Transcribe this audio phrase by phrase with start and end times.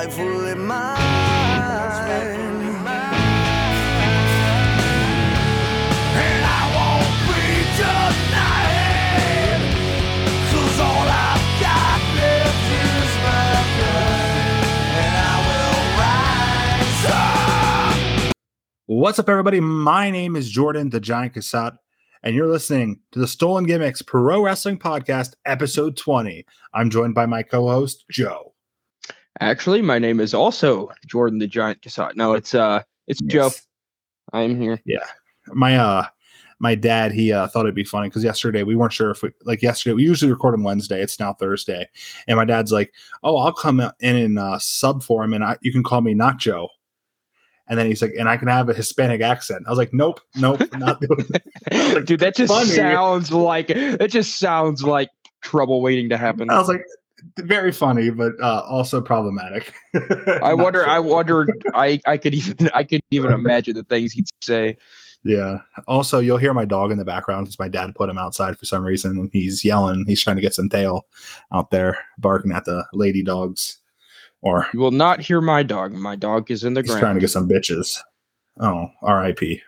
[0.00, 0.96] rightfully mine.
[0.98, 2.36] I
[2.84, 3.10] my.
[18.86, 19.60] What's up, everybody?
[19.60, 21.74] My name is Jordan, the Giant Cassette,
[22.22, 26.46] and you're listening to the Stolen Gimmicks Pro Wrestling Podcast, episode 20.
[26.72, 28.49] I'm joined by my co host, Joe.
[29.38, 32.16] Actually, my name is also Jordan the Giant Cassette.
[32.16, 33.50] No, it's uh it's Joe.
[34.32, 34.80] I'm here.
[34.84, 35.06] Yeah.
[35.52, 36.06] My uh
[36.60, 39.30] my dad, he uh, thought it'd be funny because yesterday we weren't sure if we
[39.44, 39.94] like yesterday.
[39.94, 41.00] We usually record on Wednesday.
[41.00, 41.88] It's now Thursday,
[42.28, 45.56] and my dad's like, "Oh, I'll come in and uh, sub for him, and I,
[45.62, 46.68] you can call me not Joe."
[47.66, 50.20] And then he's like, "And I can have a Hispanic accent." I was like, "Nope,
[50.36, 51.42] nope, not doing that."
[51.94, 52.68] Like, Dude, that just funny.
[52.68, 55.08] sounds like that just sounds like
[55.40, 56.50] trouble waiting to happen.
[56.50, 56.84] I was like,
[57.38, 59.72] very funny, but uh, also problematic.
[60.42, 61.46] I wonder I wonder.
[61.74, 64.76] I I could even I could even imagine the things he'd say.
[65.22, 65.58] Yeah.
[65.86, 68.64] Also, you'll hear my dog in the background because my dad put him outside for
[68.64, 70.06] some reason, he's yelling.
[70.06, 71.06] He's trying to get some tail
[71.52, 73.80] out there, barking at the lady dogs,
[74.40, 75.92] or You will not hear my dog.
[75.92, 76.96] My dog is in the ground.
[76.96, 77.98] he's trying to get some bitches.
[78.60, 79.60] Oh, R.I.P.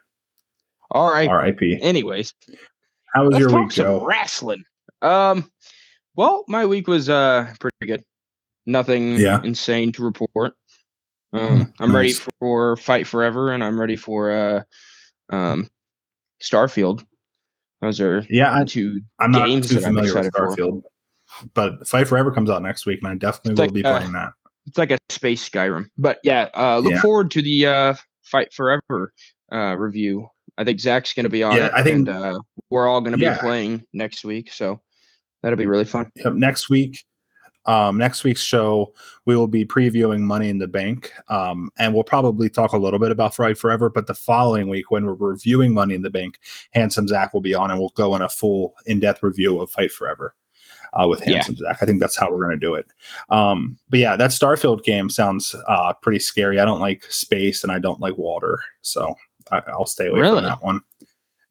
[0.91, 1.29] All right.
[1.29, 1.79] R.I.P.
[1.83, 2.33] Anyways,
[3.15, 4.03] How was let's your week, Joe?
[4.03, 4.65] wrestling.
[5.03, 5.52] Um,
[6.17, 8.05] well, my week was uh pretty good.
[8.67, 9.41] Nothing Yeah.
[9.43, 10.55] insane to report.
[11.33, 14.63] Um, Mm, I'm ready for Fight Forever, and I'm ready for uh,
[15.35, 15.71] um,
[16.43, 17.05] Starfield.
[17.81, 20.55] Those are Yeah, I, two I'm not too that I'm familiar with excited for.
[20.57, 20.83] Starfield,
[21.55, 23.99] but Fight Forever comes out next week, and I definitely It's will like, be uh,
[23.99, 24.33] playing that.
[24.67, 26.49] It's like a space Skyrim, but yeah.
[26.55, 27.01] Uh, look Yeah.
[27.01, 29.13] forward to the uh, Fight Forever
[29.51, 30.29] uh, review.
[30.59, 32.39] I think Zach's going to be on Yeah, it, I think- and uh,
[32.71, 33.35] we're all going to Yeah.
[33.35, 34.81] be playing next week, so
[35.43, 36.11] that'll be really fun.
[36.17, 37.05] Yep, next week
[37.67, 38.93] um next week's show
[39.25, 42.99] we will be previewing money in the bank um and we'll probably talk a little
[42.99, 46.41] bit about fight forever but the following week when we're reviewing money in the bank
[46.73, 49.93] handsome zach will be on and we'll go in a full in-depth review of fight
[49.93, 50.35] forever
[51.01, 51.35] uh, with Yeah.
[51.35, 52.87] handsome zach i think that's how we're going to do it
[53.31, 57.71] um but yeah that starfield game sounds uh pretty scary i don't like space and
[57.71, 59.15] i don't like water so
[59.53, 60.39] I, i'll stay away Really?
[60.39, 60.81] from that one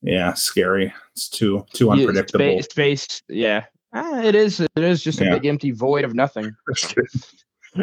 [0.02, 3.64] yeah scary it's too too unpredictable Space, space yeah.
[3.94, 4.60] Ah, it is.
[4.60, 5.34] It is just a Yeah.
[5.34, 6.56] big empty void of nothing.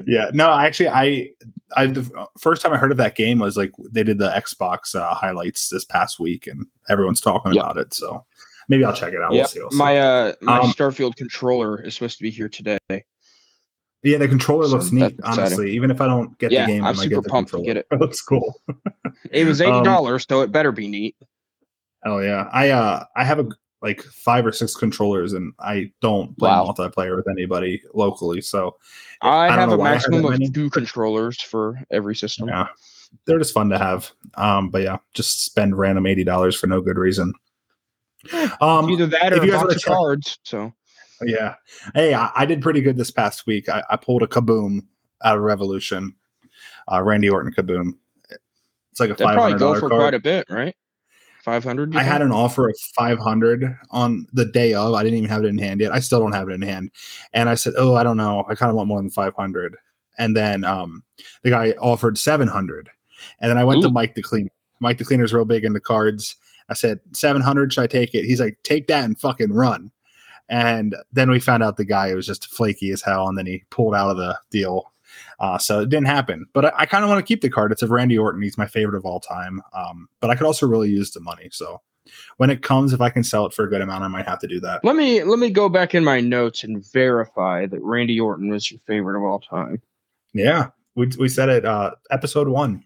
[0.07, 1.31] yeah no actually i
[1.75, 4.95] i the first time i heard of that game was like they did the xbox
[4.95, 7.65] uh, highlights this past week and everyone's talking Yep.
[7.65, 8.23] about it so
[8.69, 9.77] maybe i'll check it out Yeah, we'll see, we'll see.
[9.79, 12.77] my uh, my Um, Starfield controller is supposed to be here today.
[14.03, 15.25] yeah the controller so looks neat exciting.
[15.41, 17.57] honestly even if i don't get Yeah, the game I'm I super get pumped to
[17.57, 17.65] controller.
[17.65, 18.61] get it It looks cool
[19.31, 21.17] It was Um, eighty dollars, so it better be neat.
[22.05, 23.49] oh yeah i uh i have a
[23.83, 26.67] like five or six controllers and i don't play Wow.
[26.77, 28.77] multiplayer with anybody locally so
[29.23, 30.51] I, I have a maximum of many.
[30.51, 32.49] two controllers for every system.
[32.49, 32.69] yeah
[33.25, 36.99] they're just fun to have um but yeah just spend random $80 for no good
[36.99, 37.33] reason
[38.61, 40.39] um Either that if or you a box of cards.
[40.43, 40.73] So
[41.23, 41.55] Yeah.
[41.95, 43.69] Hey, I, I did pretty good this past week.
[43.69, 44.81] I, I pulled a kaboom
[45.25, 46.15] out of Revolution.
[46.91, 47.93] Uh, Randy Orton kaboom.
[48.91, 50.01] It's like a probably go for card.
[50.01, 50.75] quite a bit, right?
[51.49, 51.97] Five hundred.
[51.97, 54.95] I had an offer of five hundred on the day of.
[54.95, 55.93] I didn't even have it in hand yet.
[55.93, 56.91] I still don't have it in hand.
[57.33, 58.45] And I said, "Oh, I don't know.
[58.49, 59.77] I kind of want more than five hundred.
[60.19, 61.03] And then um,
[61.43, 62.91] the guy offered seven hundred.
[63.41, 64.51] And then I went to Mike the Cleaner.
[64.81, 66.37] Mike the Cleaner's real big into cards.
[66.69, 68.25] I said, 700, should I take it?
[68.25, 69.91] He's like, take that and fucking run.
[70.49, 73.29] And then we found out the guy was just flaky as hell.
[73.29, 74.93] And then he pulled out of the deal.
[75.41, 76.47] Uh, so it didn't happen.
[76.53, 77.71] But I, I kind of want to keep the card.
[77.73, 78.43] It's of Randy Orton.
[78.43, 79.63] He's my favorite of all time.
[79.73, 81.49] Um, but I could also really use the money.
[81.53, 81.81] So
[82.39, 84.41] when it comes, if I can sell it for a good amount, I might have
[84.41, 84.85] to do that.
[84.85, 88.71] Let me let me go back in my notes and verify that Randy Orton was
[88.71, 89.81] your favorite of all time.
[90.33, 90.69] Yeah.
[90.95, 92.83] We, we said it uh, episode one,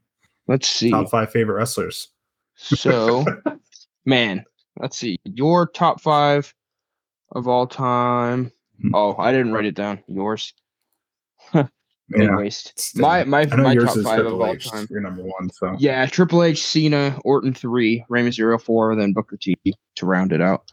[0.47, 0.91] Let's see.
[0.91, 2.09] top five favorite wrestlers.
[2.57, 3.25] So,
[4.05, 4.45] man,
[4.79, 5.17] let's see.
[5.25, 6.53] Your top five
[7.35, 8.53] of all time.
[8.83, 8.95] Hmm.
[8.95, 10.03] Oh, I didn't write it down.
[10.09, 10.53] Yours.
[12.17, 12.37] Yeah.
[12.37, 12.69] Waste.
[12.71, 14.71] It's- My my my top five of all H.
[14.71, 14.87] time.
[14.91, 15.51] You're number one.
[15.51, 19.57] So Yeah, Triple H, Cena, Orton three, Rey Mysterio four, then Booker T
[19.97, 20.71] to round it out.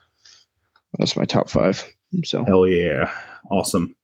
[0.98, 1.84] That's my top five.
[2.24, 3.12] So hell yeah.
[3.52, 3.96] Awesome.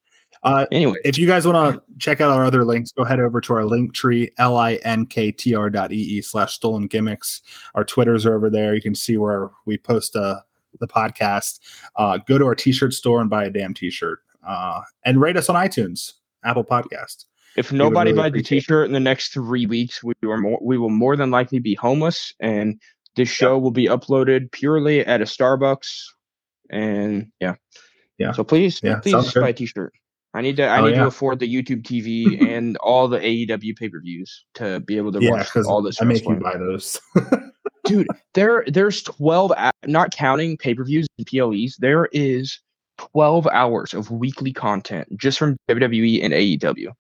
[0.44, 3.42] Uh, anyway, if you guys want to check out our other links, go head over
[3.42, 7.42] to our link tree, L-I-N-K-T-R dot E-E slash stolen gimmicks.
[7.74, 8.76] Our Twitters are over there.
[8.76, 10.42] You can see where we post uh,
[10.80, 11.60] the podcast.
[11.96, 14.20] Uh, go to our t-shirt store and buy a damn t-shirt.
[14.48, 16.14] Uh, and rate us on iTunes,
[16.46, 17.26] Apple Podcast.
[17.58, 20.78] if nobody really buys the T-shirt in the next three weeks, we are more, we
[20.78, 22.80] will more than likely be homeless and
[23.16, 25.88] This show will be uploaded purely at a Starbucks,
[26.70, 27.56] and yeah,
[28.18, 28.34] Yeah.
[28.34, 29.94] So please, Yeah, please buy a T-shirt.
[30.34, 30.68] I need to.
[30.68, 31.02] I Oh, need yeah.
[31.04, 35.32] to afford the YouTube TV and all the AEW pay-per-views to be able to Yeah,
[35.32, 36.02] watch all this.
[36.02, 37.00] I make you buy those.
[37.86, 39.54] dude there there's 12
[39.86, 42.60] not counting pay-per-views and ples there is
[42.98, 46.92] 12 hours of weekly content just from wwe and aew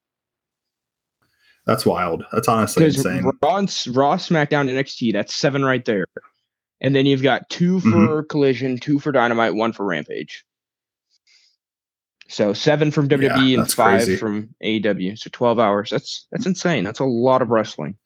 [1.65, 2.23] That's wild.
[2.31, 3.23] That's honestly insane.
[3.41, 6.05] raw, and raw smackdown nxt that's seven right there
[6.81, 8.29] and then you've got two for Mhm.
[8.29, 10.43] collision two for dynamite one for rampage
[12.27, 14.15] so seven from wwe and five crazy.
[14.17, 17.97] from aew so 12 hours that's that's insane that's a lot of wrestling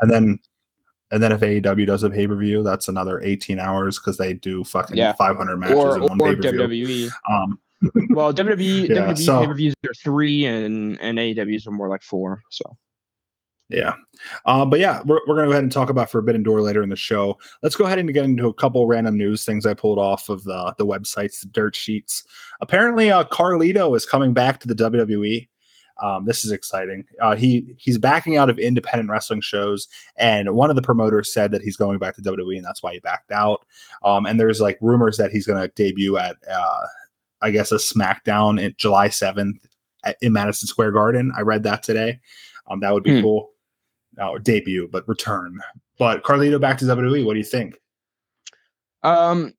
[0.00, 0.38] And then
[1.10, 4.34] and then if AEW does a pay per view, that's another 18 hours because they
[4.34, 5.12] do fucking Yeah.
[5.14, 6.86] 500 matches or, in one pay per view.
[6.86, 7.58] wwe Um,
[8.10, 11.88] Well, WWE Yeah, WWE so- pay per views are three, and and AEWs are more
[11.88, 12.42] like four.
[12.50, 12.76] So
[13.68, 13.94] Yeah.
[14.46, 16.82] Uh, but yeah, we're, we're going to go ahead and talk about Forbidden Door later
[16.82, 17.38] in the show.
[17.62, 20.42] Let's go ahead and get into a couple random news things I pulled off of
[20.44, 22.24] the, the websites, the dirt sheets.
[22.60, 25.46] Apparently, uh, Carlito is coming back to the WWE.
[26.00, 27.04] Um, this is exciting.
[27.20, 31.50] Uh, he he's backing out of independent wrestling shows, and one of the promoters said
[31.52, 33.64] that he's going back to WWE, and that's why he backed out.
[34.04, 36.86] Um, and there's like rumors that he's going to debut at, uh,
[37.42, 39.58] I guess, a SmackDown in July 7th
[40.04, 41.32] at, in Madison Square Garden.
[41.36, 42.20] I read that today.
[42.70, 43.22] Um, that would be Hmm.
[43.22, 43.50] cool.
[44.20, 45.58] Uh, debut, but return.
[45.98, 47.24] But Carlito back to WWE.
[47.24, 47.76] What do you think?
[49.02, 49.52] um,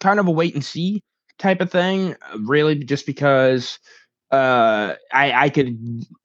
[0.00, 1.02] kind of a wait and see
[1.38, 2.16] type of thing.
[2.40, 3.78] Really, just because
[4.36, 5.78] uh, I I could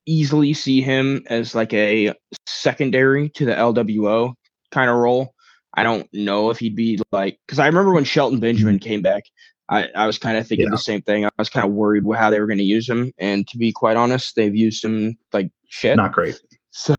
[0.05, 2.13] easily see him as like a
[2.45, 4.33] secondary to the LWO
[4.71, 5.33] kind of role.
[5.73, 9.23] I don't know if he'd be like because I remember when Shelton Benjamin came back.
[9.69, 10.71] I, I was kind of thinking Yeah.
[10.71, 11.25] the same thing.
[11.25, 13.71] I was kind of worried how they were going to use him, and to be
[13.71, 15.95] quite honest, they've used him like shit.
[15.95, 16.41] Not great.
[16.71, 16.95] So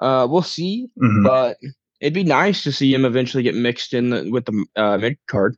[0.00, 1.24] uh, we'll see, Mhm.
[1.24, 1.56] but
[2.00, 5.16] it'd be nice to see him eventually get mixed in the, with the uh, mid
[5.26, 5.56] card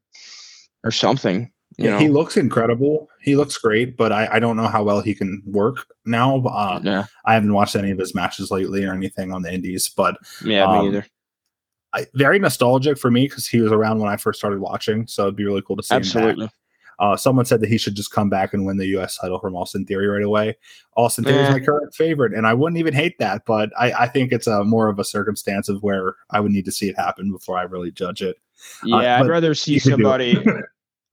[0.85, 1.51] or something.
[1.79, 3.09] You Yeah, know, he looks incredible.
[3.23, 6.39] He looks great, but I, I don't know how well he can work now.
[6.45, 9.89] Uh, yeah, I haven't watched any of his matches lately or anything on the indies,
[9.89, 11.07] but yeah, um, me either.
[11.95, 15.07] I, very nostalgic for me because he was around when I first started watching.
[15.07, 16.01] So it'd be really cool to see him.
[16.01, 16.51] Absolutely.
[16.99, 19.17] Uh, someone said that he should just come back and win the U.S.
[19.17, 20.57] title from Austin Theory right away.
[20.97, 21.53] Austin Theory is Eh.
[21.53, 23.43] my current favorite, and I wouldn't even hate that.
[23.47, 26.65] But I, I think it's a more of a circumstance of where I would need
[26.65, 28.37] to see it happen before I really judge it.
[28.85, 30.03] Yeah, I'd uh, rather see you could do it.
[30.03, 30.45] somebody.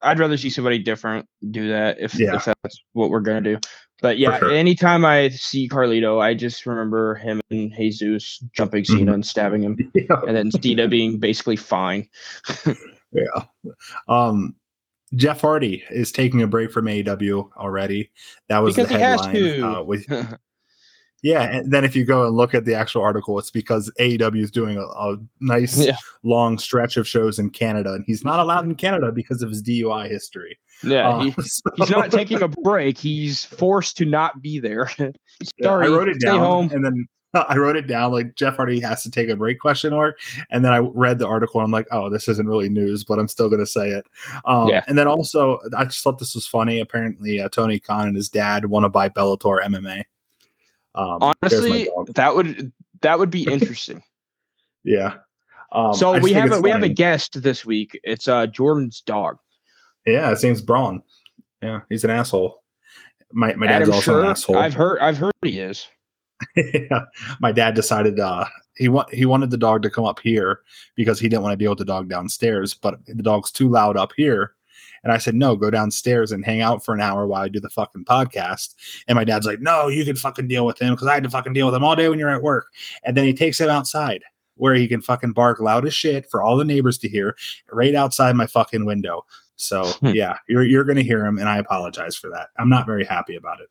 [0.06, 2.36] I'd rather see somebody different do that if, Yeah.
[2.36, 3.57] if that's what we're gonna do.
[4.02, 4.52] But yeah, sure.
[4.52, 8.98] anytime I see Carlito, I just remember him and Jesus jumping Mm-hmm.
[8.98, 10.06] Cena and stabbing him, yeah.
[10.28, 12.07] and then Cena being basically fine.
[13.13, 13.46] Yeah.
[14.10, 14.56] Um,
[15.16, 18.12] Jeff Hardy is taking a break from AEW already.
[18.50, 19.36] That was Because the he has headline.
[19.36, 19.62] to.
[19.80, 20.06] Uh, with,
[21.25, 24.44] yeah, and then if you go and look at the actual article, it's because AEW
[24.44, 25.98] is doing a, a nice Yeah.
[26.22, 29.63] long stretch of shows in Canada, and he's not allowed in Canada because of his
[29.63, 30.60] DUI history.
[30.83, 32.98] yeah, Uh, he, so- he's not taking a break.
[33.00, 34.89] He's forced to not be there.
[35.57, 36.69] Yeah, Sorry, I wrote it stay down, home.
[36.72, 39.92] and then I wrote it down like Jeff Hardy has to take a break question
[39.92, 40.18] mark,
[40.52, 43.19] and then I read the article and I'm like, oh, this isn't really news, but
[43.19, 44.06] I'm still gonna say it.
[44.45, 44.83] Um, Yeah.
[44.88, 46.80] And then also, I just thought this was funny.
[46.80, 50.04] Apparently, uh, Tony Khan and his dad want to buy Bellator MMA.
[50.95, 52.71] Um, Honestly, that would
[53.02, 54.02] that would be interesting.
[54.83, 55.16] yeah.
[55.71, 57.99] Um, so we have a, we have a guest this week.
[58.04, 59.37] It's uh Jordan's dog.
[60.06, 60.30] yeah.
[60.30, 61.04] His name's Braun.
[61.61, 62.64] Yeah, he's an asshole.
[63.33, 64.57] My my dad's Adam also an asshole.
[64.57, 65.87] I've heard I've heard he is.
[66.56, 67.06] yeah.
[67.40, 70.61] My dad decided uh he want he wanted the dog to come up here
[70.95, 73.97] because he didn't want to deal with the dog downstairs, but the dog's too loud
[73.97, 74.54] up here.
[75.06, 77.62] And I said, no, go downstairs and hang out for an hour while I do
[77.62, 78.74] the fucking podcast.
[79.07, 81.30] And my dad's like, no, you can fucking deal with him because I had to
[81.30, 82.66] fucking deal with him all day when you're at work.
[83.06, 84.24] And then he takes him outside
[84.56, 87.38] where he can fucking bark loud as shit for all the neighbors to hear
[87.71, 89.24] right outside my fucking window.
[89.57, 90.07] So Hmm.
[90.07, 92.50] yeah, you're you're gonna hear him, and I apologize for that.
[92.59, 93.69] I'm not very happy about it.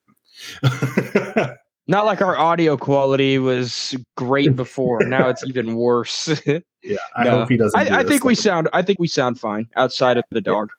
[1.86, 5.00] Not like our audio quality was great before.
[5.04, 6.28] now it's even worse.
[6.86, 7.30] Yeah, I No.
[7.38, 7.82] hope he doesn't.
[7.82, 10.68] do I, I think we sound I think we sound fine outside of the dog.
[10.68, 10.74] Yeah,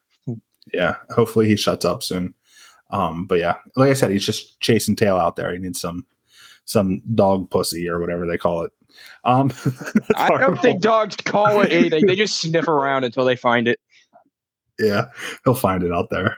[1.10, 2.34] hopefully he shuts up soon.
[2.92, 5.52] Um, but yeah, like I said, he's just chasing tail out there.
[5.52, 6.06] He needs some
[6.66, 8.72] some dog pussy or whatever they call it.
[9.24, 9.52] Um,
[10.16, 10.62] I don't horrible.
[10.62, 12.06] think dogs call it anything.
[12.06, 13.80] They just sniff around until they find it.
[14.80, 15.06] Yeah,
[15.44, 16.38] he'll find it out there.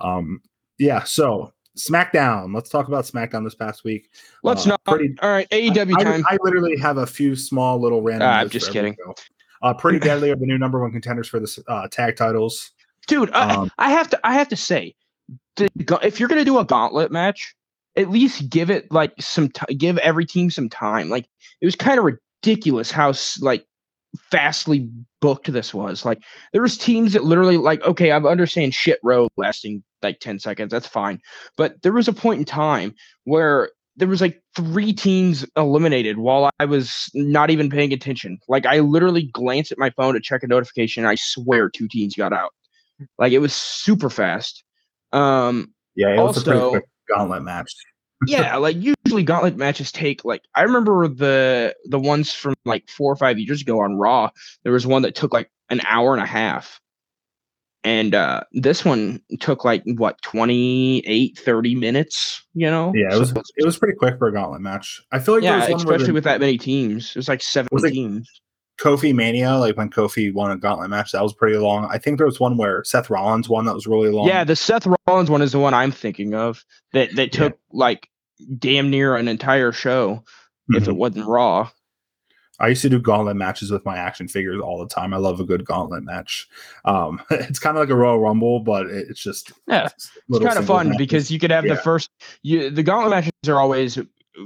[0.00, 0.40] Um,
[0.78, 1.02] yeah.
[1.04, 2.54] So SmackDown.
[2.54, 4.10] Let's talk about SmackDown this past week.
[4.42, 4.84] Let's Uh, not.
[4.84, 6.24] pretty- All right, AEW I, time.
[6.28, 8.28] I, I literally have a few small little random.
[8.28, 8.96] Ah, I'm just kidding.
[9.62, 12.72] Uh, Pretty Deadly are the new number one contenders for the uh, tag titles.
[13.06, 14.94] Dude, I, Um, I have to I have to say,
[15.56, 15.68] the,
[16.02, 17.54] if you're gonna do a gauntlet match,
[17.96, 21.08] at least give it like some t- give every team some time.
[21.08, 21.26] Like
[21.60, 23.64] it was kind of ridiculous how like
[24.30, 24.88] fastly
[25.20, 26.04] booked this was.
[26.04, 26.22] Like
[26.52, 30.70] there was teams that literally like, okay, I understand shit row lasting like 10 seconds.
[30.70, 31.20] That's fine.
[31.56, 32.94] But there was a point in time
[33.24, 38.38] where there was like three teams eliminated while I was not even paying attention.
[38.46, 41.04] Like I literally glanced at my phone to check a notification.
[41.04, 42.52] And I swear two teams got out.
[43.18, 44.64] Like it was super fast.
[45.12, 47.72] Um Yeah, it was a pretty Also- quick gauntlet match.
[48.26, 53.12] yeah, like usually gauntlet matches take like I remember the the ones from like four
[53.12, 54.30] or five years ago on Raw.
[54.64, 56.80] There was one that took like an hour and a half.
[57.84, 62.90] And uh this one took like what 28 30 minutes, you know?
[62.96, 65.02] Yeah, it was it's- it was pretty quick for a gauntlet match.
[65.12, 67.10] I feel like there yeah, was one especially with that many teams.
[67.10, 68.28] It was like seven Was it- teams.
[68.80, 71.86] Kofi Mania, like when Kofi won a gauntlet match, that was pretty long.
[71.90, 74.28] I think there was one where Seth Rollins won that was really long.
[74.28, 77.40] Yeah, the Seth Rollins one is the one I'm thinking of that that Yeah.
[77.48, 78.08] took like
[78.58, 80.22] damn near an entire show
[80.70, 80.88] if Mhm.
[80.88, 81.70] it wasn't Raw.
[82.58, 85.12] I used to do gauntlet matches with my action figures all the time.
[85.12, 86.46] I love a good gauntlet match.
[86.86, 90.66] Um, it's kind of like a Royal Rumble, but it's just Yeah, it's kind of
[90.66, 90.98] fun matches.
[90.98, 91.74] because you could have Yeah.
[91.74, 92.10] the first
[92.42, 93.98] you the gauntlet matches are always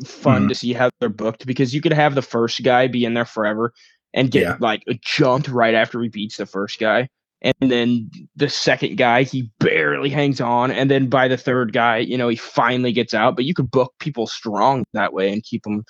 [0.04, 0.48] fun Mhm.
[0.50, 3.24] to see how they're booked because you could have the first guy be in there
[3.24, 3.72] forever
[4.14, 4.56] and get Yeah.
[4.60, 7.08] like jumped right after he beats the first guy.
[7.42, 10.70] And then the second guy, he barely hangs on.
[10.70, 13.34] And then by the third guy, you know, he finally gets out.
[13.34, 15.84] But you could book people strong that way and keep them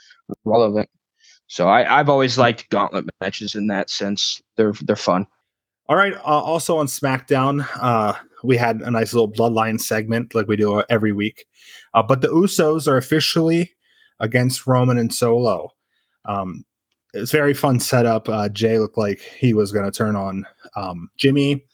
[0.44, 0.88] relevant.
[1.48, 4.40] So I, I've always liked gauntlet matches in that sense.
[4.56, 5.26] They're they're fun.
[5.88, 6.14] All right.
[6.14, 8.12] Uh, also on SmackDown, uh,
[8.44, 11.46] we had a nice little bloodline segment like we do every week.
[11.94, 13.72] Uh, but the Usos are officially
[14.20, 15.72] against Roman and Solo.
[16.26, 16.64] Um,
[17.14, 18.28] it's very fun setup.
[18.28, 21.64] Uh, Jay looked like he was going to turn on um, Jimmy,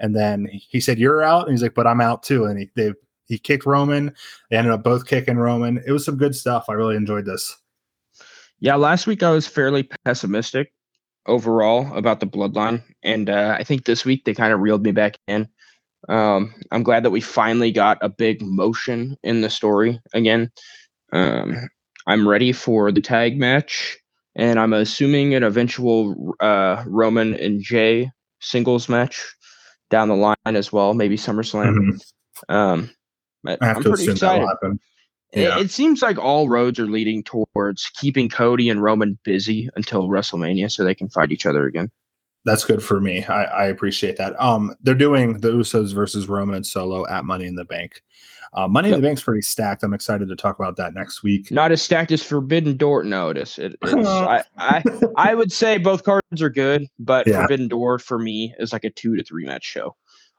[0.00, 2.70] and then he said, "You're out," and he's like, "But I'm out too." And he
[2.76, 2.92] they
[3.26, 4.14] he kicked Roman.
[4.50, 5.82] They ended up both kicking Roman.
[5.86, 6.66] It was some good stuff.
[6.68, 7.56] I really enjoyed this.
[8.60, 10.72] Yeah, last week I was fairly pessimistic
[11.26, 14.92] overall about the bloodline, and uh, I think this week they kind of reeled me
[14.92, 15.48] back in.
[16.08, 20.50] Um, I'm glad that we finally got a big motion in the story again.
[21.12, 21.68] Um,
[22.06, 23.96] I'm ready for the tag match,
[24.36, 28.10] and I'm assuming an eventual uh, Roman and Jay
[28.40, 29.24] singles match
[29.90, 31.74] down the line as well, maybe SummerSlam.
[32.48, 32.54] Mhm.
[32.54, 32.90] Um,
[33.46, 34.46] I to pretty excited.
[34.62, 34.78] that'll.
[35.32, 40.08] It- It seems like all roads are leading towards keeping Cody and Roman busy until
[40.08, 41.90] WrestleMania so they can fight each other again.
[42.44, 43.24] That's good for me.
[43.24, 44.38] I, I appreciate that.
[44.40, 48.02] Um, they're doing the Usos versus Roman and Solo at Money in the Bank.
[48.54, 49.82] Uh, Money in the Bank's pretty stacked.
[49.82, 51.50] I'm excited to talk about that next week.
[51.50, 53.04] Not as stacked as Forbidden Door.
[53.04, 53.58] No, it is.
[53.64, 54.84] It, it's, I, I,
[55.16, 57.40] I would say both cards are good, but Yeah.
[57.40, 59.96] Forbidden Door for me is like a two to three match show.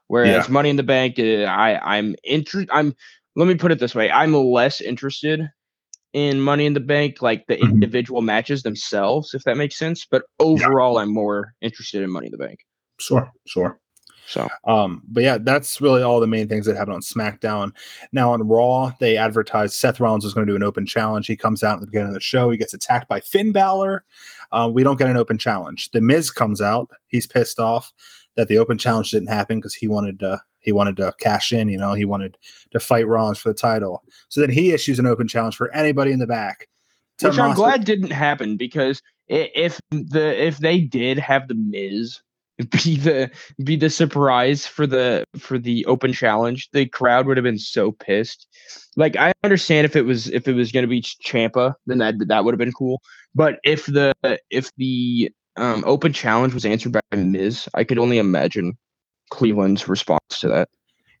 [0.08, 2.70] Whereas Money in the Bank, uh, I, I'm interested.
[2.72, 2.94] I'm.
[3.34, 5.42] Let me put it this way: I'm less interested
[6.14, 7.70] in Money in the Bank, like the Mhm.
[7.72, 10.06] individual matches themselves, if that makes sense.
[10.10, 12.60] But overall, I'm more interested in Money in the Bank.
[12.98, 13.78] Sure, sure.
[14.26, 17.72] So Um, but yeah, that's really all the main things that happened on SmackDown.
[18.12, 21.26] Now on Raw, they advertised Seth Rollins was going to do an open challenge.
[21.26, 22.50] He comes out at the beginning of the show.
[22.50, 24.04] He gets attacked by Finn Balor.
[24.52, 25.90] Uh, we don't get an open challenge.
[25.92, 26.90] The Miz comes out.
[27.06, 27.92] He's pissed off
[28.36, 31.68] that the open challenge didn't happen because he wanted to he wanted to cash in.
[31.68, 32.36] You know, he wanted
[32.72, 34.02] to fight Rollins for the title.
[34.28, 36.68] So then he issues an open challenge for anybody in the back.
[37.22, 42.20] which I'm Tommaso- glad didn't happen because if the if they did have the Miz
[42.84, 43.30] be the
[43.62, 47.92] be the surprise for the for the open challenge, the crowd would have been so
[47.92, 48.46] pissed.
[48.96, 52.14] Like I understand if it was if it was going to be Ciampa, then that
[52.28, 53.02] that would have been cool.
[53.34, 54.14] But if the
[54.50, 58.78] if the um, open challenge was answered by Miz, I could only imagine
[59.30, 60.68] Cleveland's response to that.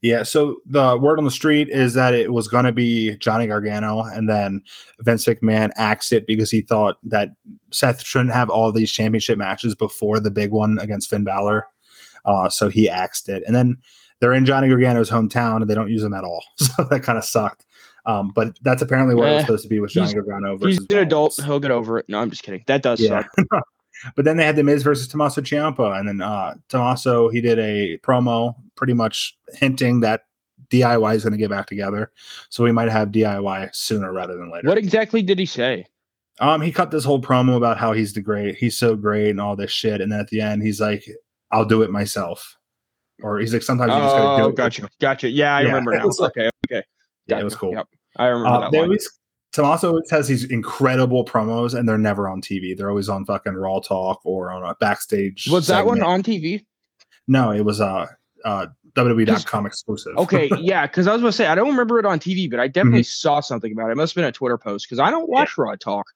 [0.06, 3.48] Yeah, so the word on the street is that it was going to be Johnny
[3.48, 4.62] Gargano, and then
[5.00, 7.30] Vince McMahon axed it because he thought that
[7.72, 11.66] Seth shouldn't have all these championship matches before the big one against Finn Balor.
[12.24, 13.76] Uh, so he axed it, and then
[14.20, 16.44] they're in Johnny Gargano's hometown, and they don't use him at all.
[16.58, 17.66] So that kind of sucked.
[18.06, 20.78] Um, but that's apparently what it was Eh, supposed to be with Johnny Gargano versus.
[20.88, 22.06] He's an adult; he'll get over it.
[22.08, 22.62] No, I'm just kidding.
[22.68, 23.24] That does Yeah.
[23.36, 23.62] suck.
[24.14, 27.58] but then they had the Miz versus Tommaso Ciampa, and then uh Tommaso he did
[27.58, 30.22] a promo, pretty much hinting that
[30.70, 32.10] DIY is going to get back together.
[32.48, 34.66] So we might have DIY sooner rather than later.
[34.68, 35.86] What exactly did he say?
[36.40, 39.40] Um, he cut this whole promo about how he's the great, he's so great, and
[39.40, 41.06] all this shit, and then at the end he's like,
[41.50, 42.58] "I'll do it myself,"
[43.22, 45.30] or he's like, "Sometimes you just got to do Oh, it." gotcha, gotcha.
[45.30, 46.06] Yeah, I Yeah, remember it now.
[46.08, 46.84] like- okay, okay.
[47.26, 47.72] Yeah, it was cool.
[47.72, 47.86] Yep,
[48.16, 49.08] I remember Uh, that they always
[49.56, 52.76] Tommaso always has these incredible promos, and they're never on TV.
[52.76, 55.48] They're always on fucking Raw Talk or on a backstage.
[55.50, 56.64] Was that one on TV?
[57.26, 58.06] No, it was uh
[58.44, 60.16] uh WWE.com exclusive.
[60.16, 62.60] Okay, yeah, because I was going to say I don't remember it on TV, but
[62.60, 63.04] I definitely Mm-hmm.
[63.04, 63.92] saw something about it.
[63.92, 66.06] It must have been a Twitter post because I don't watch Raw Talk.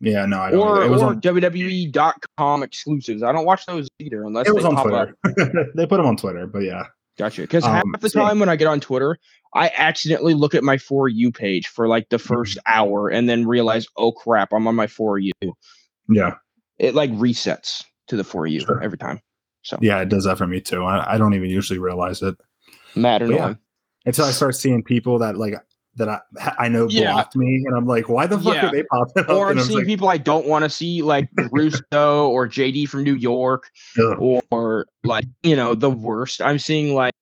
[0.00, 0.60] Yeah, no, I don't.
[0.60, 1.20] or it was or on.
[1.20, 3.22] WWE.com exclusives.
[3.22, 5.08] I don't watch those either unless It was they on pop up.
[5.34, 5.70] Twitter.
[5.76, 6.84] they put them on Twitter, but yeah.
[7.18, 7.42] Gotcha.
[7.42, 8.28] Because Um, half the so yeah.
[8.28, 9.18] time when I get on Twitter,
[9.54, 12.34] I accidentally look at my for you page for like the Mm-hmm.
[12.34, 15.32] first hour and then realize, oh crap, I'm on my for you.
[16.08, 16.34] Yeah,
[16.78, 18.82] It like resets to the for you Sure.
[18.82, 19.20] every time.
[19.62, 20.82] So yeah, it does that for me too.
[20.84, 22.34] I, I don't even usually realize it
[22.94, 23.36] Matter yeah.
[23.36, 23.58] annoying.
[24.06, 25.54] until I start seeing people that like
[25.96, 26.20] that I
[26.58, 27.12] I know Yeah.
[27.12, 28.68] blocked me, and I'm like, why the fuck Yeah.
[28.68, 29.28] are they popping up?
[29.30, 33.04] Or I'm seeing like, people I don't want to see, like Russo or JD from
[33.04, 34.16] New York, ugh.
[34.50, 36.40] or like you know the worst.
[36.42, 37.12] I'm seeing like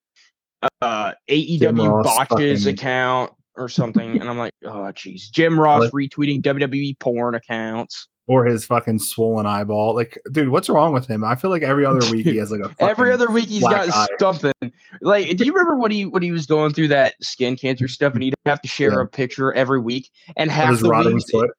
[0.82, 5.92] uh AEW botches fucking- account or something, and I'm like, oh jeez, Jim Ross Like-
[5.92, 8.08] retweeting WWE porn accounts.
[8.26, 9.94] or his fucking swollen eyeball.
[9.94, 11.24] Like, dude, what's wrong with him?
[11.24, 13.88] I feel like every other week he has like a Every other week he's got
[13.92, 14.06] eye.
[14.20, 14.52] something.
[15.00, 18.14] Like, do you remember when he when he was going through that skin cancer stuff
[18.14, 19.02] and he'd have to share Yeah.
[19.02, 21.50] a picture every week and half the weeks foot.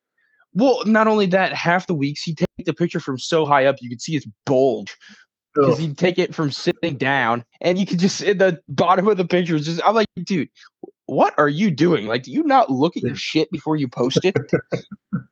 [0.54, 3.78] Well, not only that, half the weeks he'd take the picture from so high up
[3.82, 4.96] you could see his bulge.
[5.54, 9.18] Because he'd take it from sitting down and you could just in the bottom of
[9.18, 10.50] the picture is just I'm like, dude,
[11.08, 12.08] what are you doing?
[12.08, 14.36] Like, do you not look at your shit before you post it?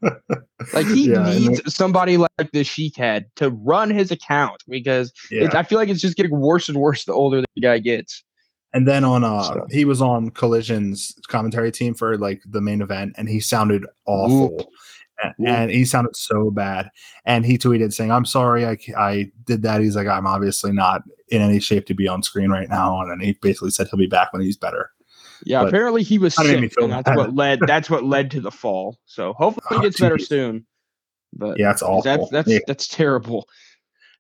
[0.74, 5.46] like he Yeah, needs somebody like the Sheik had to run his account because Yeah.
[5.46, 8.24] it, I feel like it's just getting worse and worse the older the guy gets.
[8.74, 12.82] And then on uh So- he was on Collision's commentary team for like the main
[12.82, 14.60] event and he sounded awful.
[14.62, 14.66] Ooh.
[15.46, 16.90] And he sounded so bad.
[17.26, 19.82] And he tweeted saying, I'm sorry, I, I did that.
[19.82, 23.02] He's like, I'm obviously not in any shape to be on screen right now.
[23.02, 24.92] And then he basically said he'll be back when he's better.
[25.46, 27.16] Yeah, But apparently he was that made me sick, and that's bad.
[27.18, 28.98] what led that's what led to the fall.
[29.06, 30.66] So hopefully Oh, he gets better soon.
[31.34, 32.02] But Yeah, it's awful.
[32.02, 32.60] that's that's yeah.
[32.68, 33.48] that's terrible.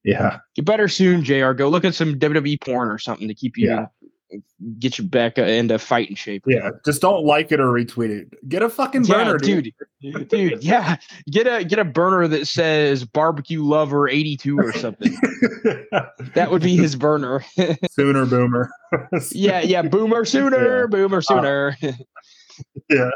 [0.05, 0.39] yeah.
[0.55, 1.51] Get better soon, Jr.
[1.51, 3.85] Go look at some WWE porn or something to keep you Yeah.
[4.79, 6.43] Get you back uh, into fighting shape.
[6.45, 6.69] Yeah.
[6.85, 8.49] Just don't like it or retweet it.
[8.49, 9.73] Get a fucking Yeah, burner, dude.
[10.01, 10.97] dude, dude, yeah,
[11.31, 15.11] get a get a burner that says barbecue lover eighty two or something.
[16.35, 17.43] that would be his burner.
[17.91, 18.69] Sooner boomer.
[19.31, 20.83] yeah, yeah, boomer sooner, Yeah.
[20.83, 21.75] Uh, boomer sooner.
[22.89, 23.09] yeah.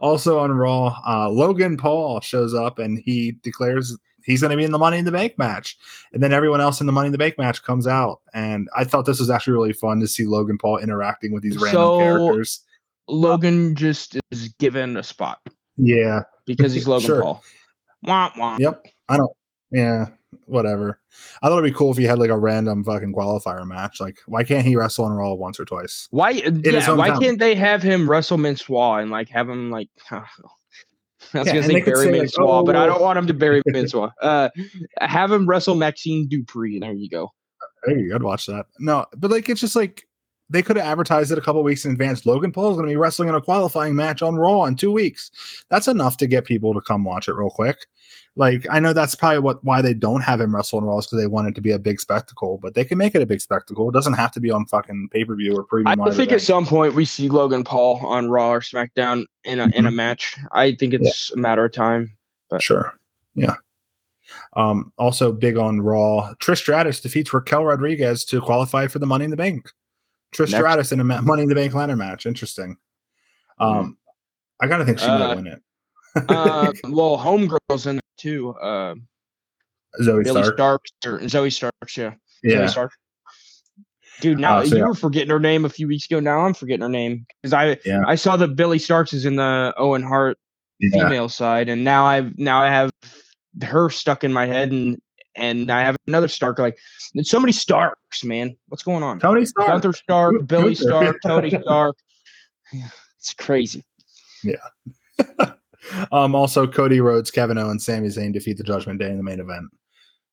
[0.00, 4.64] also on Raw, uh, Logan Paul shows up and he declares he's going to be
[4.64, 5.76] in the Money in the Bank match,
[6.12, 8.20] and then everyone else in the Money in the Bank match comes out.
[8.32, 11.56] And I thought this was actually really fun to see Logan Paul interacting with these
[11.56, 12.60] random So- characters.
[13.06, 15.38] Logan just is given a spot
[15.76, 16.22] Yeah.
[16.46, 17.20] because he's Logan Sure.
[17.22, 17.42] Paul.
[18.02, 18.56] Wah, wah.
[18.58, 18.86] Yep.
[19.10, 19.32] I don't.
[19.70, 20.06] Yeah.
[20.46, 21.00] Whatever.
[21.42, 24.00] I thought it'd be cool if he had like a random fucking qualifier match.
[24.00, 26.08] Like, why can't he wrestle on Raw once or twice?
[26.10, 26.30] Why?
[26.30, 27.20] Yeah, why time.
[27.20, 29.88] can't they have him wrestle Minsois and like have him like?
[30.10, 30.24] I
[31.40, 32.86] was Yeah, gonna say they could bury say, like, Minsois, but I oh.
[32.86, 34.10] don't want him to bury Minsois.
[34.22, 34.48] Uh,
[35.00, 36.74] have him wrestle Maxxine Dupri.
[36.74, 37.32] And there you go.
[37.86, 38.66] Hey, I'd watch that.
[38.78, 40.06] No, but like it's just like
[40.50, 42.26] they could have advertised it a couple weeks in advance.
[42.26, 44.92] Logan Paul is going to be wrestling in a qualifying match on Raw in two
[44.92, 45.30] weeks.
[45.70, 47.86] That's enough to get people to come watch it real quick.
[48.36, 51.06] Like I know that's probably what why they don't have him wrestle on Raw is
[51.06, 52.58] because they want it to be a big spectacle.
[52.60, 53.88] But they can make it a big spectacle.
[53.88, 56.00] It doesn't have to be on fucking pay per view or premium.
[56.00, 59.64] I think at some point we see Logan Paul on Raw or SmackDown in a
[59.76, 59.94] in a Mhm.
[59.94, 60.36] match.
[60.50, 62.16] I think it's a matter of time.
[62.58, 62.98] Sure.
[63.36, 63.54] Yeah.
[64.56, 66.34] Um, also big on Raw.
[66.40, 69.70] Trish Stratus defeats Raquel Rodriguez to qualify for the Money in the Bank.
[70.32, 70.54] Trish Next.
[70.54, 72.26] Stratus in a Money in the Bank ladder match.
[72.26, 72.76] Interesting.
[73.60, 73.96] Um,
[74.60, 75.62] I gotta think she Uh, might win it.
[76.16, 78.50] Uh, well, homegirls in there too.
[78.50, 78.94] Uh,
[80.00, 80.54] Zoey Billy Stark.
[80.56, 81.96] Starks or Zoey Starks.
[81.96, 82.10] Yeah.
[82.44, 82.66] Zoey Yeah.
[82.66, 82.92] Stark.
[84.20, 84.88] Dude, now Uh, so you yeah.
[84.88, 86.20] were forgetting her name a few weeks ago.
[86.20, 88.02] Now I'm forgetting her name because I Yeah.
[88.06, 90.38] I saw that Billie Starkz is in the Owen Hart
[90.80, 90.90] Yeah.
[91.04, 92.90] female side, and now I've now I have
[93.62, 95.00] her stuck in my head, and
[95.36, 96.58] and I have another Stark.
[96.60, 96.78] Like
[97.22, 98.56] so many Starks, man.
[98.68, 99.18] What's going on?
[99.20, 99.68] Tony Stark.
[99.68, 100.74] Gunther Stark, Billy.
[100.76, 101.96] Stark, Tony Stark.
[103.18, 103.82] It's crazy.
[106.12, 109.40] um, also Cody Rhodes, Kevin Owens, Sami Zayn defeat the Judgment Day in the main
[109.40, 109.64] event.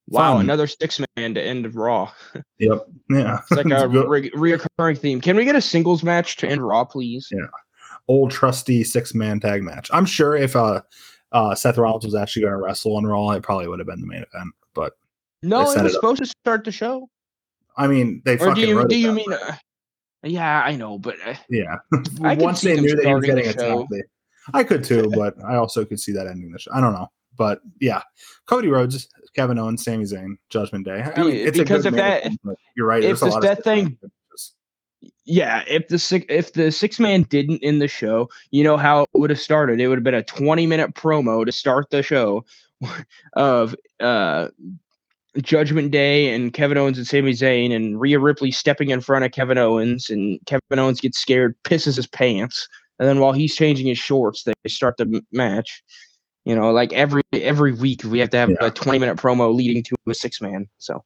[0.08, 0.42] Wow, Fun.
[0.42, 2.12] another six man to end Raw.
[2.60, 2.86] Yep.
[3.10, 3.40] Yeah.
[3.40, 5.22] It's like a re- reoccurring theme.
[5.22, 7.28] Can we get a singles match to end Raw, please?
[7.32, 7.48] Yeah.
[8.08, 9.90] old trusty six man tag match.
[9.94, 10.82] I'm sure if uh,
[11.32, 14.02] uh, Seth Rollins was actually going to wrestle on Raw, it probably would have been
[14.02, 14.54] the main event.
[14.74, 14.94] But
[15.44, 17.08] No, it was it supposed to start the show.
[17.78, 19.32] I mean, they Or fucking do you do you mean?
[19.32, 19.56] Uh,
[20.24, 21.78] yeah, I know, but uh, yeah.
[22.20, 23.80] Once they knew that he was the getting show.
[23.80, 24.02] attacked, they,
[24.54, 26.72] I could too, but I also could see that ending the show.
[26.74, 28.02] I don't know, but yeah,
[28.46, 31.02] Cody Rhodes, Kevin Owens, Sami Zayn, Judgment Day.
[31.16, 32.32] I mean, it's a because good if that-
[32.76, 33.04] you're right.
[33.04, 33.98] if this- of thing-
[35.26, 39.04] yeah, if the six if the six man didn't end the show, you know how
[39.04, 39.80] it would have started.
[39.80, 42.44] It would have been a twenty minute promo to start the show
[43.34, 44.50] of uh
[45.42, 49.32] Judgment Day and Kevin Owens and Sami Zayn and Rhea Ripley stepping in front of
[49.32, 52.68] Kevin Owens and Kevin Owens gets scared, pisses his pants,
[53.02, 55.84] and then while he's changing his shorts, they start the match.
[56.46, 58.58] You know, like every every week we have to have Yeah.
[58.62, 60.68] a 20 minute promo leading to a six man.
[60.78, 61.04] So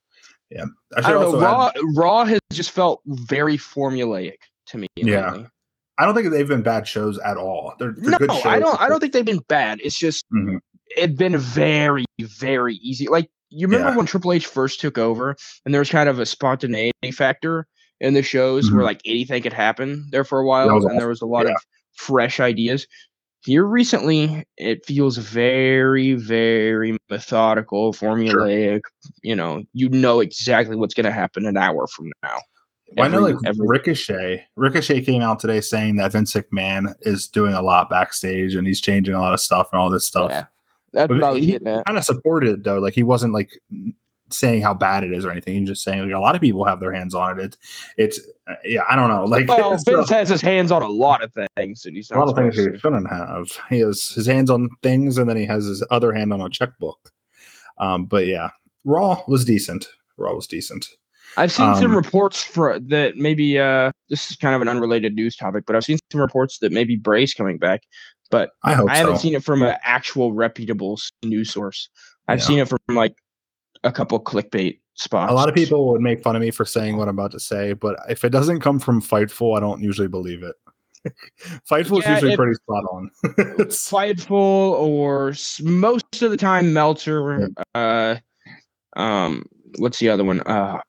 [0.55, 0.62] I
[0.97, 1.38] I, should don't know.
[1.39, 4.36] add- Raw Raw has just felt very formulaic
[4.67, 4.88] to me.
[4.95, 5.31] Yeah.
[5.31, 5.47] lately.
[5.97, 7.73] I don't think they've been bad shows at all.
[7.79, 8.45] They're, they're No, good shows.
[8.45, 8.79] I don't.
[8.81, 9.79] I don't think they've been bad.
[9.84, 10.60] It's just Mhm.
[10.97, 13.08] it's been very very easy.
[13.08, 13.95] Like you remember Yeah.
[13.97, 17.65] when Triple H first took over, and there was kind of a spontaneity factor
[18.01, 18.86] in the shows where Mhm.
[18.86, 21.53] like anything could happen there for a while, and there was a lot Yeah.
[21.53, 21.58] of
[21.95, 22.88] fresh ideas.
[23.43, 28.81] Here recently, it feels very, very methodical, formulaic.
[29.21, 32.39] You know, you know exactly what's going to happen an hour from now.
[32.97, 34.45] Well, I know, like every- Ricochet.
[34.55, 38.81] Ricochet came out today saying that Vince McMahon is doing a lot backstage and he's
[38.81, 40.31] changing a lot of stuff and all this stuff.
[40.31, 40.45] Yeah,
[40.93, 41.63] that's I he at.
[41.86, 42.79] kind of supported it though.
[42.79, 43.51] Like he wasn't like
[44.31, 45.55] saying how bad it is or anything.
[45.59, 47.57] He's just saying like, a lot of people have their hands on it.
[47.97, 49.25] It's, it's uh, yeah, I don't know.
[49.25, 52.29] Like Well, Vince has his hands on a lot of things and he's a lot
[52.29, 53.47] of things he shouldn't have.
[53.69, 56.49] He has his hands on things and then he has his other hand on a
[56.49, 57.11] checkbook.
[57.77, 58.49] Um, but yeah,
[58.83, 59.88] Raw was decent.
[60.17, 60.88] Raw was decent.
[61.38, 65.15] I've seen some Um, reports for that maybe uh this is kind of an unrelated
[65.15, 67.81] news topic, but I've seen some reports that maybe Bray's coming back,
[68.31, 69.21] but I I haven't so.
[69.21, 71.89] seen it from an actual reputable news source.
[72.29, 72.45] I've Yeah.
[72.45, 73.15] seen it from like
[73.85, 75.31] a couple clickbait spots.
[75.31, 77.39] A lot of people would make fun of me for saying what I'm about to
[77.39, 80.55] say, but if it doesn't come from Fightful, I don't usually believe it.
[81.69, 83.11] Fightful is usually it- pretty spot on.
[83.69, 87.49] Fightful or most of the time Meltzer.
[87.75, 88.15] Uh,
[88.95, 89.45] um,
[89.77, 90.41] what's the other one?
[90.41, 90.79] Uh,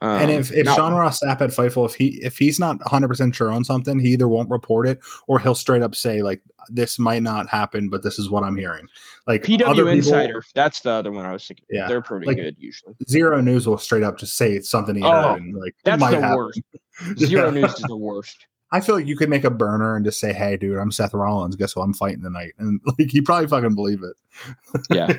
[0.00, 2.78] um, and if, if not- Sean Ross Sapp at Fightful, if he if he's not
[2.80, 6.22] 100 percent sure on something, he either won't report it or he'll straight up say
[6.22, 8.86] like this might not happen, but this is what I'm hearing.
[9.26, 11.64] Like PW other people- Insider, that's the other one I was thinking.
[11.70, 12.94] Yeah, they're pretty like- good usually.
[13.08, 16.00] Xero News will straight up just say it's something he Oh, heard and like That's
[16.00, 16.36] might the happen.
[16.36, 16.60] worst.
[17.18, 17.60] Zero Yeah.
[17.62, 18.46] News is the worst.
[18.70, 21.14] I feel like you could make a burner and just say, "Hey, dude, I'm Seth
[21.14, 21.56] Rollins.
[21.56, 21.84] Guess what?
[21.84, 24.82] I'm fighting tonight," and like he probably fucking believe it.
[24.90, 25.14] Yeah.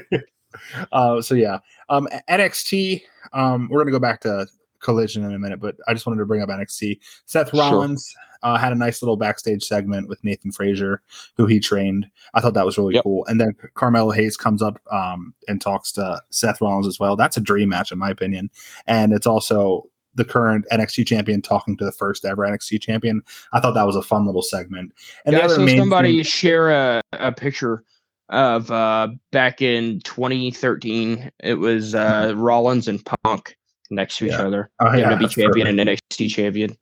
[0.92, 1.58] uh, so yeah,
[1.90, 3.02] um, NXT.
[3.34, 4.46] Um, we're gonna go back to
[4.82, 7.00] Collision in a minute, but I just wanted to bring up NXT.
[7.26, 7.60] Seth Sure.
[7.60, 8.14] Rollins
[8.44, 11.02] uh, had a nice little backstage segment with Nathan Frazer,
[11.36, 12.08] who he trained.
[12.34, 13.04] I thought that was really Yep.
[13.04, 13.26] cool.
[13.26, 17.16] And then Carmelo Hayes comes up um, and talks to Seth Rollins as well.
[17.16, 18.50] That's a dream match, in my opinion.
[18.88, 23.22] And it's also the current NXT champion talking to the first ever NXT champion.
[23.54, 24.94] I thought that was a fun little segment.
[25.26, 27.84] And yeah, I saw somebody thing- share a, a picture
[28.30, 31.32] of uh back in 2013.
[31.44, 33.56] It was uh Rollins and Punk
[33.90, 34.42] next to each Yeah.
[34.48, 34.70] other.
[34.80, 35.80] Oh, yeah, WWE champion perfect.
[35.80, 36.78] and NXT champion.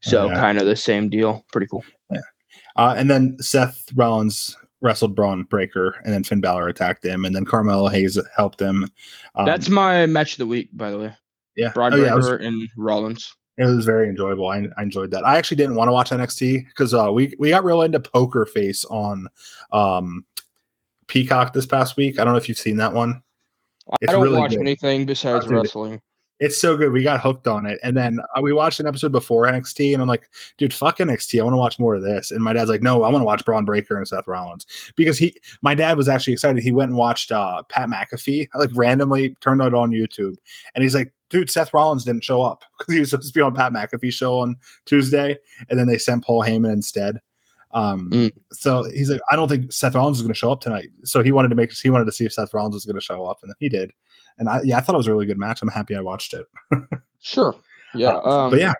[0.00, 0.34] So Yeah.
[0.34, 1.44] kind of the same deal.
[1.52, 1.84] Pretty cool.
[2.76, 7.36] Uh, and then Seth Rollins wrestled Bron Breakker, and then Finn Balor attacked him, and
[7.36, 8.88] then Carmelo Hayes helped him.
[9.34, 11.14] Um, That's my match of the week, by the way.
[11.54, 13.34] yeah, Broad Oh, yeah, was, and Rollins.
[13.58, 14.48] it was very enjoyable.
[14.48, 15.24] I, I enjoyed that.
[15.24, 18.46] I actually didn't want to watch NXT because uh, we we got real into Poker
[18.46, 19.28] Face on
[19.70, 20.24] um,
[21.08, 22.18] Peacock this past week.
[22.18, 23.22] I don't know if you've seen that one.
[24.00, 24.60] It's I don't really watch good.
[24.60, 26.00] anything besides wrestling.
[26.42, 26.90] It's so good.
[26.90, 27.78] We got hooked on it.
[27.84, 30.28] And then uh, we watched an episode before NXT, and I'm like,
[30.58, 31.40] dude, fuck NXT.
[31.40, 32.32] I want to watch more of this.
[32.32, 35.16] And my dad's like, no, I want to watch Bron Breakker and Seth Rollins because
[35.18, 36.60] he, my dad was actually excited.
[36.60, 40.34] He went and watched uh, Pat McAfee, like randomly turned it on YouTube,
[40.74, 43.42] and he's like, dude, Seth Rollins didn't show up because he was supposed to be
[43.42, 45.38] on Pat McAfee show on Tuesday,
[45.70, 47.20] and then they sent Paul Heyman instead.
[47.74, 48.32] Um, Mm.
[48.52, 50.88] so he's like, I don't think Seth Rollins is going to show up tonight.
[51.04, 53.00] So he wanted to make, he wanted to see if Seth Rollins was going to
[53.00, 53.92] show up, and then he did.
[54.38, 55.62] And I, yeah, I thought it was a really good match.
[55.62, 56.46] I'm happy I watched it.
[57.24, 57.54] Sure.
[57.94, 58.08] Yeah.
[58.08, 58.72] Uh, Um, but yeah,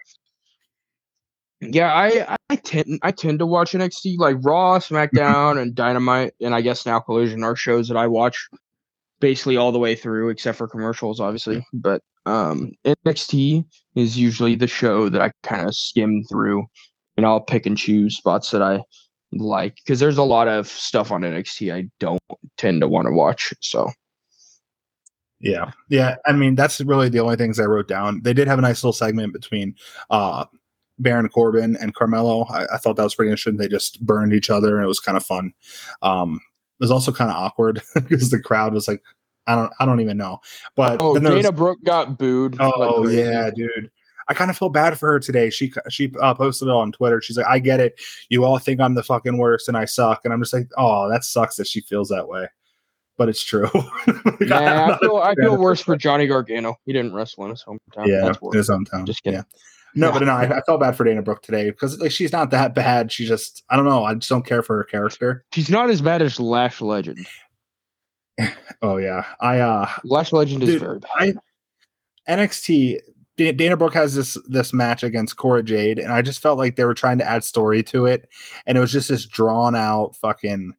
[1.61, 6.55] Yeah, I I tend I tend to watch NXT like Raw, SmackDown, and Dynamite, and
[6.55, 8.49] I guess now Collision are shows that I watch
[9.21, 11.65] basically all the way through, except for commercials, obviously.
[11.73, 16.67] But um, NXT is usually the show that I kind of skim through,
[17.17, 18.83] and I'll pick and choose spots that I
[19.31, 22.21] like because there's a lot of stuff on NXT I don't
[22.57, 23.55] tend to want to watch.
[23.61, 23.89] So
[25.43, 26.17] Yeah, yeah.
[26.25, 28.23] I mean, that's really the only things I wrote down.
[28.23, 29.75] They did have a nice little segment between
[30.09, 30.45] uh
[30.99, 32.45] Baron Corbin and Carmelo.
[32.45, 33.57] I, I thought that was pretty interesting.
[33.57, 35.53] They just burned each other, and it was kind of fun.
[36.01, 36.41] Um,
[36.81, 39.03] it was also kind of awkward because the crowd was like,
[39.47, 40.39] I don't, I don't even know.
[40.77, 42.57] But oh, then there was- Dana Brooke got booed.
[42.61, 43.19] Oh crazy.
[43.19, 43.91] yeah, dude.
[44.29, 45.51] I kind of feel bad for her today.
[45.51, 47.21] She she uh, posted it on Twitter.
[47.21, 48.01] She's like, "I get it.
[48.29, 51.09] You all think I'm the fucking worst and I suck." And I'm just like, "Oh,
[51.11, 52.47] that sucks that she feels that way."
[53.19, 53.69] But it's true.
[54.07, 56.75] Like, Yeah, I feel I feel worse for Johnny Gargano.
[56.85, 58.07] He didn't wrestle in his hometown.
[58.07, 59.05] Yeah, his hometown.
[59.07, 59.39] Just kidding.
[59.39, 59.45] Yeah.
[59.95, 60.13] No, Yeah.
[60.19, 62.75] but no, I, I felt bad for Dana Brooke today because like she's not that
[62.75, 63.13] bad.
[63.13, 64.05] She just I don't know.
[64.05, 65.45] I just don't care for her character.
[65.53, 67.27] She's not as bad as Lash Legend.
[68.81, 71.11] Oh yeah, I uh Lash Legend is very bad.
[71.17, 71.35] I
[72.29, 72.99] NXT
[73.37, 76.85] Dana Brooke has this this match against Cora Jade, and I just felt like they
[76.85, 78.29] were trying to add story to it,
[78.67, 80.73] and it was just this drawn out fucking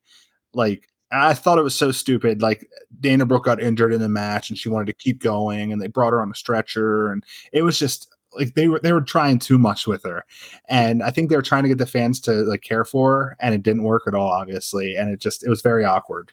[0.54, 2.42] like I thought it was so stupid.
[2.42, 2.68] Like
[3.00, 5.88] Dana Brooke got injured in the match and she wanted to keep going and they
[5.88, 9.40] brought her on a stretcher and it was just like they were they were trying
[9.40, 10.26] too much with her.
[10.68, 13.38] And I think they were trying to get the fans to like care for her
[13.40, 14.96] and it didn't work at all, obviously.
[14.96, 16.32] And it just it was very awkward.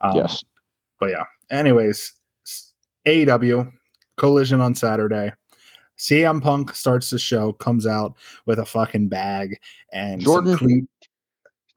[0.00, 0.44] Um, yes.
[0.98, 1.24] But yeah.
[1.50, 2.12] Anyways,
[3.06, 3.72] AEW
[4.16, 5.32] collision on Saturday.
[5.96, 8.14] CM Punk starts the show, comes out
[8.46, 9.58] with a fucking bag
[9.92, 10.88] and Jordan.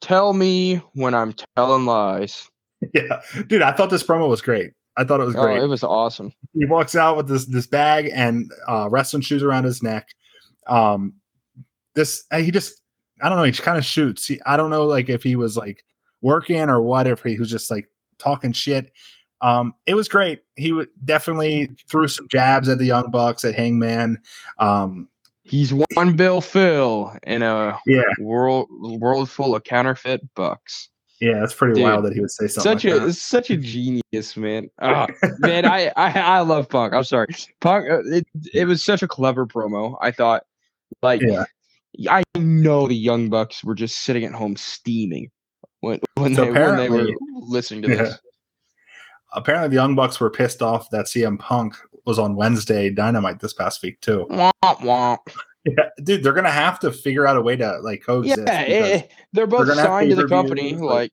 [0.01, 2.47] Tell me when I'm telling lies.
[2.95, 4.71] Yeah, dude, I thought this promo was great.
[4.97, 5.61] I thought it was Oh, great.
[5.61, 6.33] it was awesome.
[6.57, 10.07] he walks out with this this bag and uh, wrestling shoes around his neck.
[10.65, 11.13] Um,
[11.93, 12.81] this uh, he just
[13.21, 13.43] I don't know.
[13.43, 14.25] He kind of shoots.
[14.25, 15.85] He, I don't know like if he was like
[16.23, 17.05] working or what.
[17.05, 17.87] If he was just like
[18.17, 18.91] talking shit.
[19.41, 20.41] Um, it was great.
[20.55, 24.17] He would definitely threw some jabs at the Young Bucks at Hangman.
[24.57, 25.07] Um,
[25.51, 30.87] He's one Bill Phil in a yeah, world world full of counterfeit bucks.
[31.19, 32.71] yeah, that's pretty Dude, wild that he would say something.
[32.79, 33.13] Such like a that.
[33.15, 34.69] such a genius, man.
[34.81, 35.07] Ah,
[35.39, 36.93] man, I, I I love Punk.
[36.93, 37.27] I'm sorry,
[37.59, 37.85] Punk.
[37.91, 39.97] uh, It it was such a clever promo.
[40.01, 40.43] I thought,
[41.01, 41.43] like, Yeah.
[42.09, 45.29] I know the Young Bucks were just sitting at home steaming
[45.81, 48.03] when when, So they, when they were listening to Yeah.
[48.03, 48.19] this.
[49.33, 53.53] Apparently, the Young Bucks were pissed off that CM Punk was on Wednesday Dynamite this
[53.53, 54.25] past week too.
[54.29, 55.19] Womp womp.
[55.65, 58.39] Yeah, dude, they're gonna have to figure out a way to like coexist.
[58.47, 59.01] Yeah, because- eh,
[59.33, 60.73] they're both gonna signed to the company.
[60.75, 61.11] like- Like,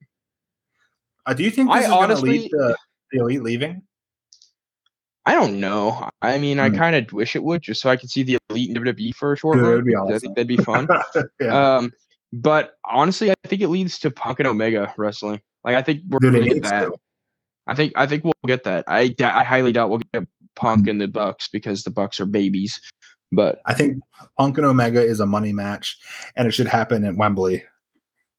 [1.26, 2.76] Uh, do you think I this is going to honestly- lead to
[3.12, 3.82] the elite leaving?
[5.26, 6.08] I don't know.
[6.22, 6.76] I mean, I Hmm.
[6.76, 9.34] kind of wish it would, just so I could see the elite in WWE for
[9.34, 9.70] a short Dude, run.
[9.72, 10.88] that'd be I think that'd be fun.
[11.40, 11.92] yeah, Um,
[12.32, 15.42] but honestly, I think it leads to Punk and Omega wrestling.
[15.64, 16.84] Like, I think we're Dude, gonna get that.
[16.86, 16.94] to.
[17.66, 18.84] I think I think we'll get that.
[18.88, 20.26] I I highly doubt we'll get
[20.58, 22.80] Punk and the Bucks because the Bucks are babies.
[23.30, 24.02] But I think
[24.38, 25.96] Punk and Omega is a money match,
[26.36, 27.62] and it should happen at Wembley.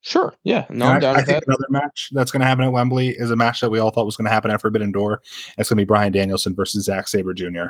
[0.02, 1.48] sure, yeah, no, I, down I think that.
[1.48, 4.06] another match that's going to happen at Wembley is a match that we all thought
[4.06, 5.22] was going to happen at Forbidden Door.
[5.58, 7.68] It's going to be Bryan Danielson versus Zack Sabre Jr.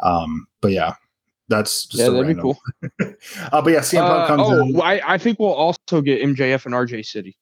[0.00, 0.94] Um, but yeah,
[1.48, 2.58] that's just Yeah, that'd be cool.
[3.52, 4.80] uh, but yeah, CM Punk Uh, comes oh, in.
[4.80, 7.36] I, I think we'll also get MJF and RJ City.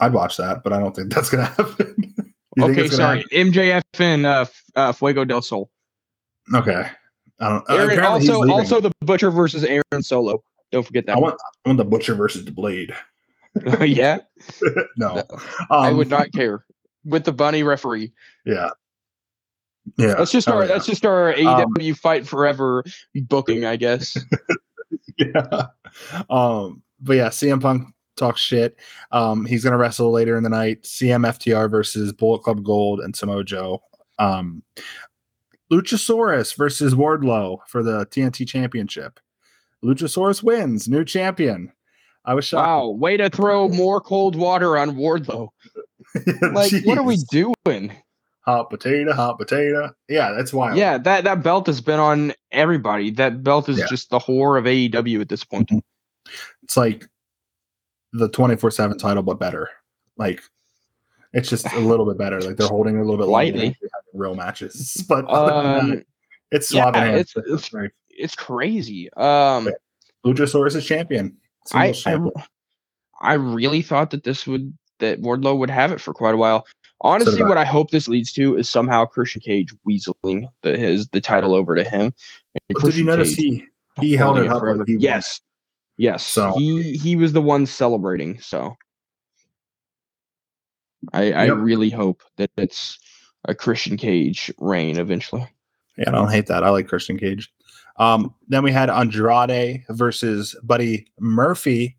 [0.00, 2.34] I'd watch that, but I don't think that's going to happen.
[2.58, 5.70] Okay, sorry, MJF and uh, uh, Fuego del Sol.
[6.54, 6.86] Okay.
[7.38, 7.68] I don't.
[7.70, 10.42] uh, Aaron, also, also the Butcher versus Aaron Solo.
[10.72, 11.16] Don't forget that.
[11.16, 12.94] I want, I want the Butcher versus the Blade.
[13.82, 14.18] yeah,
[14.96, 15.22] no,
[15.70, 16.64] I Um, would not care
[17.04, 18.12] with the bunny referee.
[18.44, 18.70] Yeah,
[19.96, 20.14] yeah.
[20.14, 20.68] That's just Oh, our yeah.
[20.68, 24.16] that's just our Um, AEW Fight Forever booking, I guess.
[25.18, 25.66] yeah.
[26.30, 28.76] Um, but yeah, CM Punk talks shit.
[29.12, 30.82] Um, he's gonna wrestle later in the night.
[30.82, 33.82] CMFTR versus Bullet Club Gold and Samoa Joe.
[34.18, 34.62] Um,
[35.72, 39.18] Luchasaurus versus Wardlow for the TNT Championship.
[39.84, 41.72] Luchasaurus wins, new champion.
[42.24, 42.66] I was shocked.
[42.66, 45.48] wow, way to throw more cold water on Wardlow.
[46.52, 47.92] Like, what are we doing?
[48.46, 49.92] Hot potato, hot potato.
[50.08, 50.78] Yeah, that's wild.
[50.78, 53.10] Yeah, that that belt has been on everybody.
[53.10, 53.86] That belt is Yeah.
[53.88, 55.68] just the whore of AEW at this point.
[56.62, 57.06] it's like
[58.18, 59.68] the 24 7 title but better
[60.16, 60.42] like
[61.32, 63.76] it's just a little bit better like they're holding it a little bit Lightly.
[64.14, 66.02] real matches but that, Um,
[66.50, 67.90] it's yeah, it's- right.
[68.10, 69.12] it's crazy.
[69.14, 69.68] Um,
[70.24, 71.36] luchasaurus is champion
[71.72, 72.32] I, Singles
[73.20, 73.32] I.
[73.32, 76.66] I really thought that this would that Wardlow would have it for quite a while.
[77.02, 81.20] Honestly, what I hope this leads to is somehow Christian Cage weaseling the, his the
[81.20, 82.14] title over to him.
[82.68, 83.64] Did you notice Cage
[83.96, 85.40] he he held it up like he yes,
[85.96, 86.24] yes.
[86.26, 88.40] So- he he was the one celebrating.
[88.40, 88.76] So
[91.12, 92.98] I I really hope that it's
[93.44, 95.46] a Christian Cage reign eventually.
[95.98, 97.50] yeah i don't hate that i like christian cage
[97.98, 101.96] um then we had andrade versus buddy murphy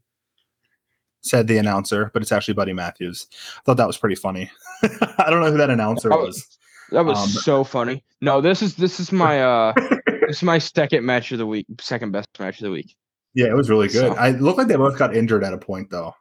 [1.21, 3.25] said the announcer but it's actually buddy matthews
[3.57, 4.51] i thought that was pretty funny
[4.83, 6.57] i don't know who that announcer Oh, was
[6.91, 8.03] That was Um, so funny.
[8.21, 9.73] No, this is this is my uh
[10.27, 12.95] this is my second match of the week, second best match of the week.
[13.37, 15.57] Yeah it was really good So- i looked like they both got injured at a
[15.57, 16.13] point though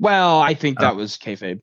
[0.00, 0.84] Well, I think Oh.
[0.84, 1.60] that was kayfabe.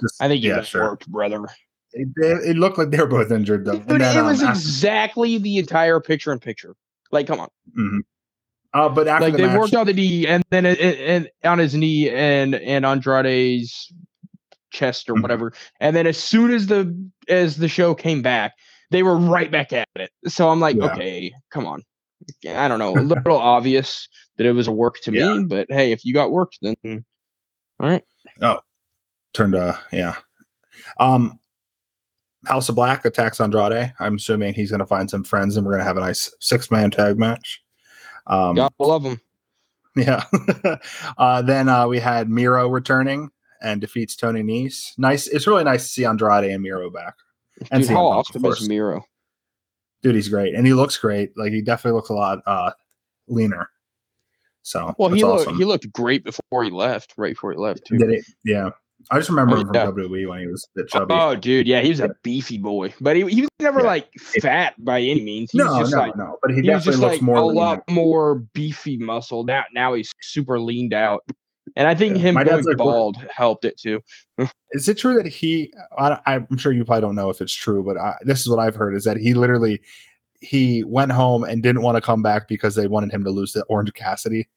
[0.00, 0.82] Just, I think you yeah, yeah, sure.
[0.82, 1.44] worked, brother.
[1.92, 3.78] It, it, looked like they were both injured though.
[3.78, 6.74] Dude, then, it was um, exactly the entire picture in picture.
[7.12, 7.48] Like, come on.
[7.78, 8.00] mhm.
[8.72, 10.98] Uh, but after Like the they match, worked on the knee and then it, it,
[11.08, 13.92] and on his knee and and Andrade's
[14.72, 15.22] chest or Mhm.
[15.22, 15.52] whatever.
[15.78, 16.92] And then as soon as the
[17.28, 18.54] as the show came back,
[18.90, 20.10] they were right back at it.
[20.26, 20.86] So I'm like, Yeah.
[20.86, 21.82] okay, come on.
[22.48, 25.34] I don't know, a little obvious that it was a work to Yeah.
[25.34, 27.00] me, but hey, if you got worked, then all
[27.88, 28.04] right.
[28.40, 28.60] Oh,
[29.32, 30.16] turned uh yeah.
[30.98, 31.38] Um
[32.46, 33.92] House of Black attacks Andrade.
[34.00, 36.90] I'm assuming he's gonna find some friends and we're gonna have a nice six man
[36.90, 37.62] tag match.
[38.26, 39.20] Um Gotta love them.
[39.96, 40.24] yeah.
[41.18, 43.30] uh then uh we had Miro returning
[43.62, 44.92] and defeats Tony Nese.
[44.98, 45.26] Nice.
[45.26, 47.14] It's really nice to see Andrade and Miro back.
[47.70, 48.68] And Dude, how awesome is.
[48.68, 49.04] Miro?
[50.02, 51.30] Dude, he's great, and he looks great.
[51.36, 52.72] Like he definitely looks a lot uh,
[53.26, 53.70] leaner.
[54.64, 55.46] So Well, he awesome.
[55.52, 57.14] looked he looked great before he left.
[57.16, 57.98] Right before he left, too.
[57.98, 58.22] Did he?
[58.50, 58.70] Yeah.
[59.10, 59.86] I just remember Oh, him from yeah.
[59.86, 61.12] WWE when he was a bit chubby.
[61.14, 63.86] Oh, dude, yeah, he was a beefy boy, but he, he was never Yeah.
[63.86, 65.50] like fat by any means.
[65.50, 66.38] He no, was just no, like no.
[66.40, 69.44] But he, he definitely looks like more a lot more beefy muscle.
[69.44, 71.22] Now, now he's super leaned out,
[71.76, 72.22] and I think Yeah.
[72.22, 74.00] him going like, "What-" bald helped it too.
[74.72, 75.74] Is it true that he?
[75.98, 78.58] I, I'm sure you probably don't know if it's true, but I, this is what
[78.58, 79.82] I've heard: is that he literally
[80.44, 83.52] he went home and didn't want to come back because they wanted him to lose
[83.52, 84.48] to Orange Cassidy.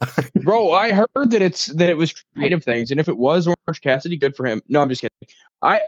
[0.42, 3.80] Bro, I heard that it's that it was creative things, and if it was Orange
[3.80, 4.60] Cassidy, good for him.
[4.68, 5.16] No, I'm just kidding.
[5.62, 5.80] I I,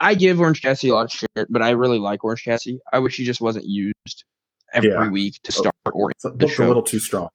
[0.00, 2.80] I give Orange Cassidy a lot of shit, but I really like Orange Cassidy.
[2.92, 4.24] I wish he just wasn't used
[4.72, 5.10] every Yeah.
[5.10, 7.28] week to start or So The looked a little too strong.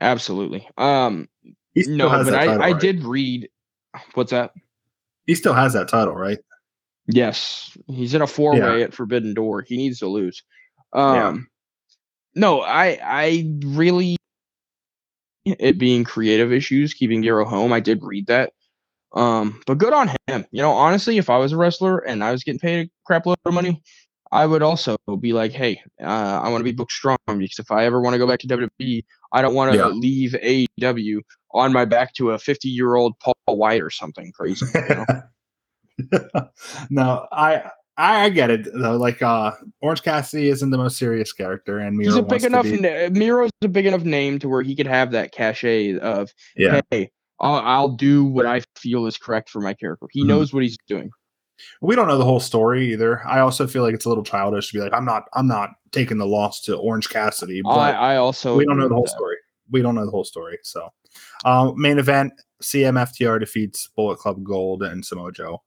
[0.00, 0.68] absolutely.
[0.78, 1.28] Um,
[1.74, 2.80] no, but I title, I right?
[2.80, 3.48] did read.
[4.14, 4.52] What's that?
[5.26, 6.38] He still has that title, right?
[7.06, 9.62] Yes, he's in a four way at Forbidden Door.
[9.62, 10.44] He needs to lose.
[10.92, 11.36] Um, Yeah.
[12.34, 14.16] no, I I really
[15.44, 17.72] it being creative issues keeping Miro home.
[17.72, 18.52] I did read that.
[19.14, 20.44] Um, but good on him.
[20.52, 23.26] You know, honestly, if I was a wrestler and I was getting paid a crap
[23.26, 23.82] load of money,
[24.30, 26.04] I would also be like, hey, uh,
[26.44, 28.46] I want to be booked strong because if I ever want to go back to
[28.46, 29.88] WWE, I don't want to Yeah.
[29.88, 31.20] leave AEW
[31.52, 34.66] on my back to a 50 year old Paul Wight or something crazy.
[34.88, 35.06] You know?
[36.90, 38.96] no, I I get it though.
[38.96, 42.64] Like uh Orange Cassidy isn't the most serious character, and Miro He's a big enough.
[42.66, 46.80] na- Miro's a big enough name to where he could have that cachet of, yeah.
[46.90, 50.06] hey, I'll, I'll do what I feel is correct for my character.
[50.12, 50.28] He Mhm.
[50.28, 51.10] knows what he's doing.
[51.82, 53.20] We don't know the whole story either.
[53.26, 55.70] I also feel like it's a little childish to be like, I'm not, I'm not
[55.92, 59.04] taking the loss to Orange Cassidy, but I, I also we don't know the whole
[59.04, 59.10] that.
[59.10, 59.36] story.
[59.70, 60.58] We don't know the whole story.
[60.62, 60.88] So,
[61.44, 65.62] um, main event: CMFTR defeats Bullet Club Gold and Samoa Joe.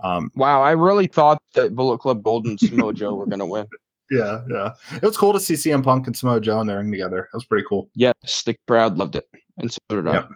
[0.00, 3.66] Um, Wow, I really thought that Bullet Club Gold and Samoa Joe were gonna win.
[4.10, 4.72] yeah, yeah.
[4.94, 7.28] It was cool to see CM Punk and Samoa Joe in the ring together.
[7.32, 7.88] That was pretty cool.
[7.94, 9.26] Yes, the crowd loved it,
[9.58, 10.12] and so did I.
[10.14, 10.28] Yep.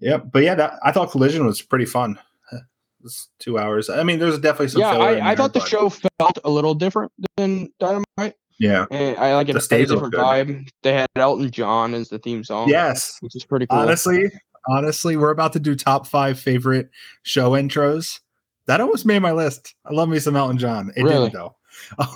[0.00, 0.24] Yep.
[0.32, 2.18] But yeah, that, I thought Collision was pretty fun.
[2.52, 2.60] It
[3.02, 3.88] was two hours.
[3.90, 4.80] I mean, there's definitely some.
[4.82, 8.34] Yeah, I, I there, thought the but- show felt a little different than Dynamite.
[8.60, 8.86] Yeah.
[8.92, 9.54] And I like it.
[9.54, 10.68] The had a different vibe.
[10.84, 12.68] They had Elton John as the theme song.
[12.68, 13.16] Yes.
[13.20, 13.80] which is pretty cool.
[13.80, 14.30] Honestly,
[14.68, 16.88] honestly, we're about to do top five favorite
[17.24, 18.20] show intros.
[18.66, 19.74] That almost made my list.
[19.84, 20.92] I love me some Elton John.
[20.96, 21.30] It Really?
[21.30, 21.56] didn't though.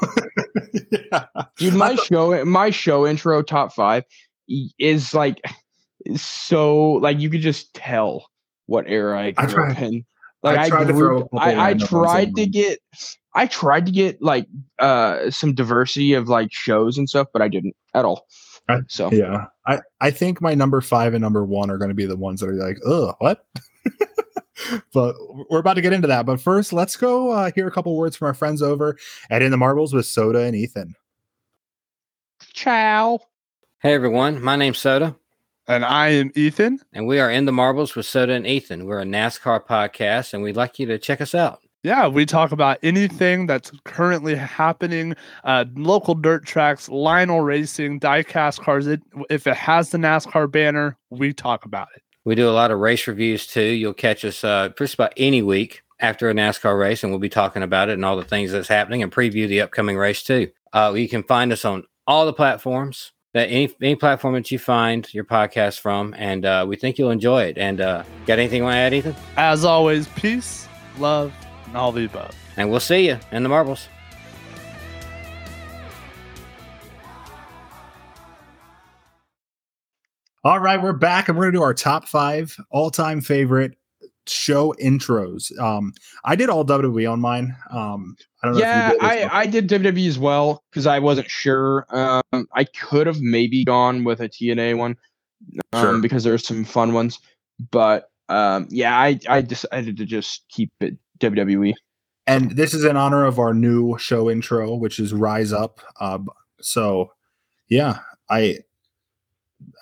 [1.12, 1.24] yeah.
[1.56, 4.04] dude my show my show intro top five
[4.78, 5.40] is like
[6.04, 8.26] is so like you could just tell
[8.66, 10.04] what era i I grew up tried- in
[10.42, 12.78] like I i, tried to throw a grouped, couple I, I tried to get
[13.34, 14.46] i tried to get like
[14.78, 18.26] uh some diversity of like shows and stuff but i didn't at all
[18.68, 19.46] I- so Yeah.
[19.66, 22.40] I, I think my number five and number one are going to be the ones
[22.40, 23.44] that are like, oh, what?
[24.92, 25.14] but
[25.50, 26.26] we're about to get into that.
[26.26, 28.96] But first, let's go uh, hear a couple words from our friends over
[29.30, 30.94] at In the Marbles with Soda and Ethan.
[32.54, 33.18] ciao
[33.80, 35.14] Hey everyone, my name's Soda,
[35.68, 36.80] And I am Ethan.
[36.92, 38.86] and we are in the marbles with Soda and Ethan.
[38.86, 41.60] We're a NASCAR podcast, and we'd like you to check us out.
[41.82, 45.14] Yeah, we talk about anything that's currently happening,
[45.44, 48.88] uh, local dirt tracks, Lionel racing, diecast cars.
[48.88, 52.02] It, if it has the NASCAR banner, we talk about it.
[52.26, 53.62] We do a lot of race reviews too.
[53.62, 57.28] You'll catch us uh, just about any week after a NASCAR race, and we'll be
[57.28, 60.50] talking about it and all the things that's happening, and preview the upcoming race too.
[60.72, 64.58] Uh, you can find us on all the platforms that any any platform that you
[64.58, 67.58] find your podcast from, and uh, we think you'll enjoy it.
[67.58, 69.14] And uh, got anything you want to add, Ethan?
[69.36, 70.66] As always, peace,
[70.98, 71.32] love,
[71.66, 72.34] and all the above.
[72.56, 73.86] And we'll see you in the marbles.
[80.46, 83.76] All right, we're back and we're going to do our top five all time favorite
[84.28, 85.50] show intros.
[85.58, 85.92] Um,
[86.24, 87.56] I did all WWE on mine.
[87.72, 91.28] Um, I don't know yeah did i i did wwe as well because i wasn't
[91.28, 94.94] sure um i could have maybe gone with a tna one
[95.72, 95.98] um Sure.
[96.00, 97.18] because there's some fun ones
[97.72, 101.72] but um yeah i i decided to just keep it wwe
[102.28, 105.80] And this is in honor of our new show intro, which is Rise Up.
[105.98, 106.18] Uh,
[106.60, 107.10] so,
[107.68, 107.98] yeah,
[108.30, 108.58] I,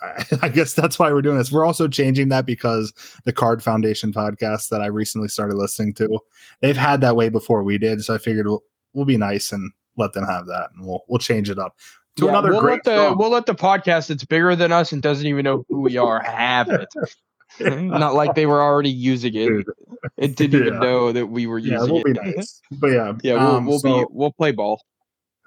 [0.02, 1.52] I, I guess that's why we're doing this.
[1.52, 2.92] We're also changing that because
[3.24, 6.18] the Card Foundation podcast that I recently started listening to,
[6.60, 8.02] they've had that way before we did.
[8.04, 8.62] So I figured we'll,
[8.92, 11.76] we'll be nice and let them have that, and we'll we'll change it up
[12.16, 14.92] to Yeah, another we'll great let the we'll let the podcast that's bigger than us
[14.92, 16.88] and doesn't even know who we are have it.
[17.60, 19.46] Not like they were already using it.
[19.46, 19.66] Dude.
[20.16, 22.36] It didn't even know that we were yeah, using we'll be it.
[22.36, 22.60] nice.
[22.72, 24.80] But yeah, Yeah, we'll, um, we'll so- be we'll play ball.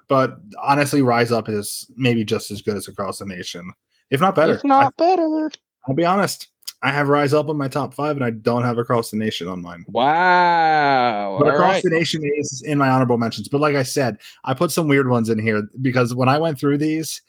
[0.08, 3.70] But honestly, Rise Up is maybe just as good as Across the Nation,
[4.10, 4.54] if not better.
[4.54, 5.50] It's not better.
[5.86, 6.48] I'll be honest.
[6.80, 9.48] I have Rise Up in my top five, and I don't have Across the Nation
[9.48, 9.84] on mine.
[9.88, 11.36] Wow.
[11.40, 11.82] But All Across right.
[11.82, 13.48] the Nation is in my honorable mentions.
[13.48, 16.58] But like I said, I put some weird ones in here because when I went
[16.60, 17.20] through these,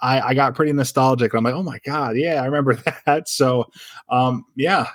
[0.00, 1.32] I, I got pretty nostalgic.
[1.32, 2.74] I'm like, oh my god, yeah, I remember
[3.06, 3.28] that.
[3.28, 3.64] So,
[4.10, 4.88] um, yeah,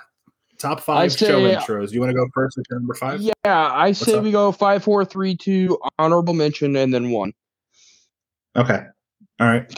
[0.58, 1.90] top five say- show intros.
[1.90, 3.20] You want to go first with your number five?
[3.20, 4.22] Yeah, I say up?
[4.22, 7.32] we go five, four, three, two, honorable mention, and then one.
[8.56, 8.84] Okay.
[9.40, 9.68] All right.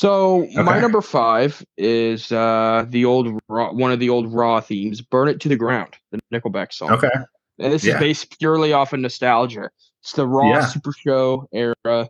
[0.00, 5.02] So my number five is uh the old raw, one of the old Raw themes,
[5.02, 6.92] "Burn It to the Ground," the Nickelback song.
[6.92, 7.10] Okay.
[7.58, 7.96] And this Yeah.
[7.96, 9.68] is based purely off of nostalgia.
[10.00, 10.64] It's the Raw Yeah.
[10.64, 12.08] Super Show era.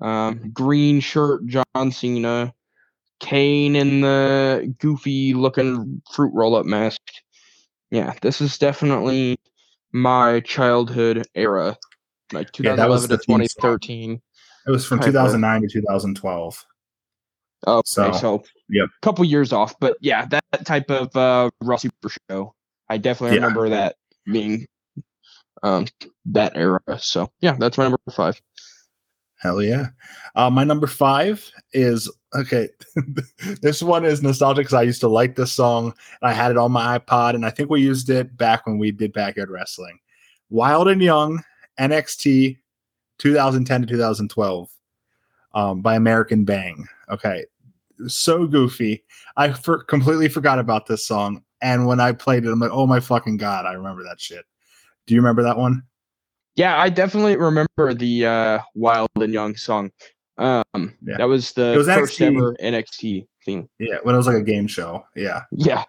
[0.00, 2.54] Um, green shirt, John Cena,
[3.18, 7.00] Kane in the goofy looking fruit roll up mask.
[7.90, 9.36] Yeah, this is definitely
[9.90, 11.76] my childhood era,
[12.32, 14.22] like Yeah, that was 2011 the to 2013.
[14.64, 15.10] It was from Piper.
[15.10, 16.64] 2009 to 2012.
[17.66, 18.88] Oh, okay, So, so, yep.
[18.88, 22.54] a couple years off, but yeah, that, that type of uh, Raw Super Show,
[22.88, 23.42] I definitely Yeah.
[23.42, 23.96] remember that
[24.26, 24.66] being
[25.62, 25.86] um
[26.26, 26.80] that era.
[26.98, 28.40] So yeah, that's my number five.
[29.38, 29.88] Hell yeah.
[30.36, 32.68] Uh, my number five is okay.
[33.62, 35.86] this one is nostalgic because I used to like this song.
[36.20, 38.78] And I had it on my iPod, and I think we used it back when
[38.78, 39.98] we did backyard wrestling.
[40.50, 41.42] Wild and Young,
[41.80, 42.58] NXT,
[43.18, 44.70] 2010 to 2012,
[45.54, 46.86] um, by American Bang.
[47.10, 47.44] Okay,
[48.08, 49.04] so goofy.
[49.36, 52.86] I for- completely forgot about this song, and when I played it, I'm like, oh
[52.86, 54.44] my fucking god, I remember that shit.
[55.06, 55.82] Do you remember that one?
[56.56, 59.90] Yeah, I definitely remember the uh, Wild and Young song.
[60.38, 61.16] Um, Yeah.
[61.18, 62.36] that was the was first NXT.
[62.36, 63.68] ever NXT theme.
[63.78, 65.04] Yeah, when it was like a game show.
[65.16, 65.84] Yeah, Yeah,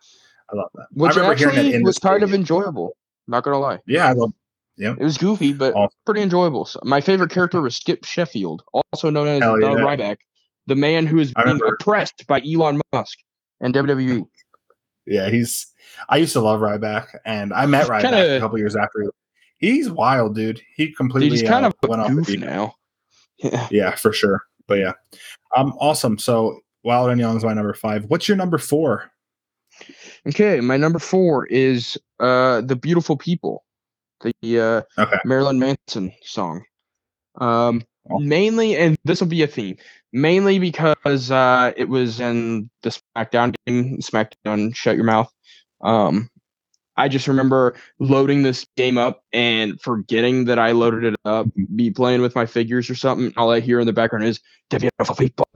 [0.51, 0.88] I love that.
[0.93, 2.95] which I remember hearing that actually was kind of enjoyable.
[3.28, 4.34] Not gonna lie, Yeah, I love.
[4.76, 5.95] Yeah, it was goofy, but Awesome.
[6.05, 6.66] pretty enjoyable.
[6.66, 9.76] So my favorite character was Skip Sheffield, also known as Hell the yeah.
[9.76, 10.18] Ryback,
[10.68, 13.20] the man who is being oppressed by Elon Musk
[13.61, 13.74] and.
[13.74, 14.26] WWE.
[15.05, 15.68] Yeah, he's.
[16.09, 19.11] I used to love Ryback, and I met Ryback Kinda- a couple years after.
[19.57, 20.61] He's wild, dude.
[20.76, 22.76] He completely Dude, he's kind uh, of went off the now.
[23.38, 23.68] Yeah.
[23.72, 24.43] Yeah, for sure.
[24.68, 24.93] But yeah,
[25.55, 26.18] um, awesome.
[26.18, 28.05] So Wild and Young's my number five.
[28.05, 29.11] What's your number four?
[30.28, 33.64] Okay, my number four is uh "The Beautiful People,"
[34.22, 35.18] the uh, Okay.
[35.26, 36.64] Marilyn Manson song.
[37.36, 37.84] Um.
[38.10, 39.78] Mainly, and this will be a theme,
[40.12, 45.32] mainly because uh, it was in the SmackDown game, SmackDown Shut Your Mouth.
[45.82, 46.30] Um,
[46.95, 51.89] I just remember loading this game up and forgetting that I loaded it up, be
[51.89, 53.34] playing with my figures or something.
[53.36, 54.39] All I hear in the background is
[54.70, 55.47] "The Beautiful People."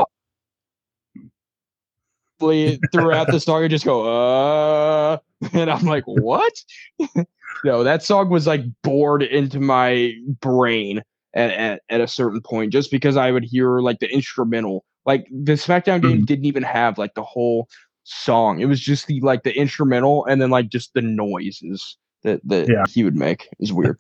[2.40, 5.18] Throughout the song, I just go, uh,
[5.54, 6.54] and I'm like, what?
[7.64, 11.02] no, that song was like bored into my brain
[11.38, 14.84] at, at, at a certain point just because I would hear like the instrumental.
[15.06, 17.70] Like the SmackDown game didn't even have like the whole
[18.04, 18.60] song.
[18.60, 22.68] It was just the like the instrumental and then like just the noises that, that
[22.68, 22.84] Yeah.
[22.90, 23.48] he would make.
[23.60, 23.98] is weird.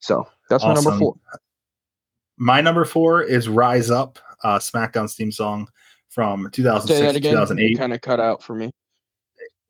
[0.00, 1.14] So that's my number four.
[2.36, 5.68] My number four is Rise Up, uh, SmackDown's theme song
[6.08, 7.32] from Say 2006 that to again.
[7.32, 7.78] 2008.
[7.78, 8.70] Kind of cut out for me.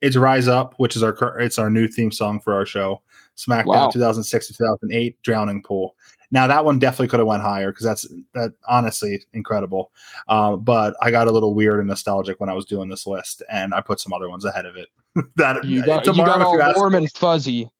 [0.00, 3.02] It's Rise Up, which is our it's our new theme song for our show.
[3.36, 3.90] SmackDown Wow.
[3.90, 5.96] 2006 to 2008, Drowning Pool.
[6.30, 9.92] Now that one definitely could have went higher because that's that honestly incredible.
[10.28, 13.42] Uh, but I got a little weird and nostalgic when I was doing this list,
[13.50, 14.88] and I put some other ones ahead of it.
[15.36, 17.70] that You got, you got all you warm and fuzzy.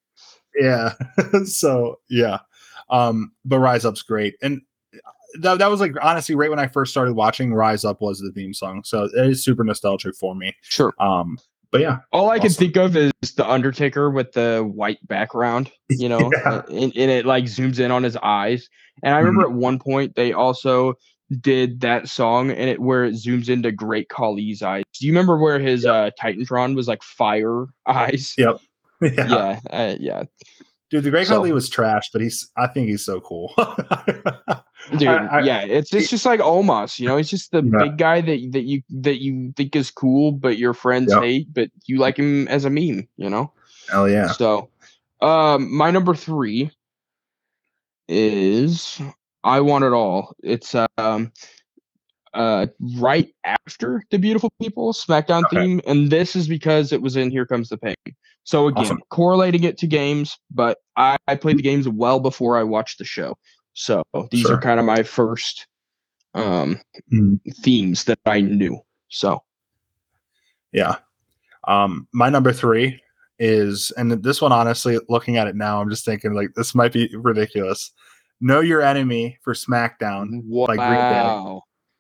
[0.56, 0.92] yeah.
[1.44, 2.38] so yeah,
[2.90, 4.60] um, but Rise Up's great, and
[5.40, 7.52] that, that was like honestly right when I first started watching.
[7.54, 10.54] Rise Up was the theme song, so it is super nostalgic for me.
[10.62, 10.94] Sure.
[11.00, 11.38] Um,
[11.74, 16.08] but yeah, All I can think of is the Undertaker with the white background, you
[16.08, 16.48] know, Yeah.
[16.48, 18.68] uh, and, and it like zooms in on his eyes.
[19.02, 20.94] And I remember at one point they also
[21.40, 24.84] did that song and it where it zooms into Great Khali's eyes.
[25.00, 28.34] Do you remember where his uh Titantron was like fire eyes?
[28.38, 28.52] yeah,
[29.00, 30.22] Yeah, uh, yeah.
[30.94, 31.04] Dude.
[31.04, 33.52] The Great So- Khali was trash, but he's I think he's so cool.
[34.98, 37.84] Dude, I- yeah, it's it's just like Omos, you know, he's just the Yeah.
[37.84, 41.22] big guy that that you that you think is cool, but your friends Yep.
[41.22, 43.50] hate, but you like him as a meme, you know?
[43.90, 44.68] Hell yeah, So,
[45.20, 46.70] um, my number three
[48.08, 49.00] is
[49.42, 51.32] "I Want It All." It's um,
[52.34, 52.66] uh,
[52.98, 55.56] right after the Beautiful People SmackDown Okay.
[55.56, 57.94] theme, and this is because it was in Here Comes the Pain.
[58.44, 59.02] So again, Awesome.
[59.10, 63.04] correlating it to games, but I, I played the games well before I watched the
[63.04, 63.36] show.
[63.72, 64.56] So these Sure.
[64.56, 65.66] are kind of my first
[66.34, 66.80] um
[67.12, 67.40] Mhm.
[67.62, 68.80] themes that I knew.
[69.08, 69.42] So
[70.72, 70.96] yeah.
[71.66, 73.00] Um, my number three
[73.38, 76.92] is, and this one honestly, looking at it now, I'm just thinking like this might
[76.92, 77.92] be ridiculous.
[78.40, 80.42] Know your enemy for SmackDown.
[80.44, 80.80] wow, Like.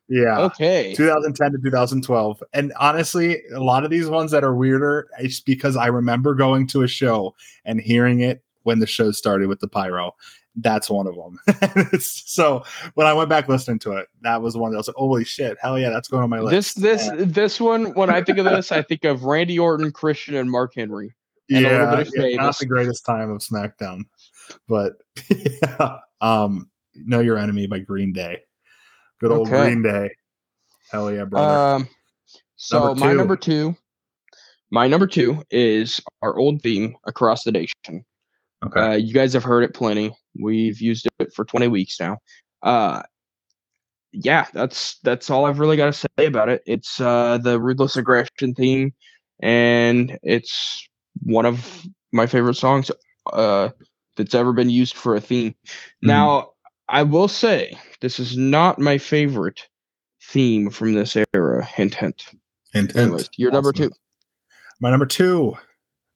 [0.08, 0.40] Yeah.
[0.40, 0.94] Okay.
[0.94, 2.42] 2010 to 2012.
[2.52, 6.66] And honestly, a lot of these ones that are weirder, it's because I remember going
[6.68, 7.34] to a show
[7.64, 10.14] and hearing it when the show started with the pyro.
[10.56, 12.00] That's one of them.
[12.00, 12.62] so
[12.94, 15.56] when I went back listening to it, that was one that was like, holy shit,
[15.60, 16.80] hell yeah, that's going on my list.
[16.80, 20.36] this this this one, when I think of this, I think of Randy Orton, Christian,
[20.36, 21.12] and Mark Henry.
[21.50, 24.02] and a little yeah, bit of yeah, not the greatest time of SmackDown,
[24.68, 24.92] but
[25.28, 25.96] yeah.
[26.20, 28.42] Um, Know Your Enemy by Green Day.
[29.24, 29.64] Good old Okay.
[29.70, 30.10] Green Day.
[30.90, 31.76] Hell yeah, brother.
[31.76, 31.88] Um,
[32.56, 33.74] so Number my number two,
[34.70, 38.04] my number two is our old theme across the nation.
[38.66, 38.80] okay.
[38.80, 40.14] Uh, you guys have heard it plenty.
[40.38, 42.18] We've used it for 20 weeks now.
[42.62, 43.02] Uh,
[44.12, 46.62] yeah, that's that's all I've really got to say about it.
[46.66, 48.92] It's uh, the ruthless aggression theme,
[49.40, 50.86] and it's
[51.22, 52.90] one of my favorite songs
[53.32, 53.70] uh,
[54.18, 55.52] that's ever been used for a theme.
[55.52, 56.08] Mm-hmm.
[56.08, 56.50] Now,
[56.88, 59.66] I will say this is not my favorite
[60.22, 61.64] theme from this era.
[61.64, 62.24] Hint, hint.
[62.74, 62.96] Intent.
[62.96, 63.90] Anyways, you're number two.
[64.80, 65.56] My number two,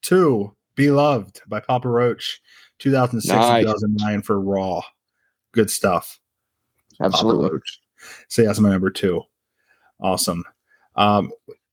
[0.03, 2.41] two, Beloved by Papa Roach,
[2.81, 3.65] 2006 Nice.
[3.65, 4.83] 2009 for Raw.
[5.53, 6.19] Good stuff.
[7.01, 7.61] Absolutely.
[8.29, 9.23] So that's my number two.
[10.01, 10.45] Awesome.
[10.97, 11.33] Um,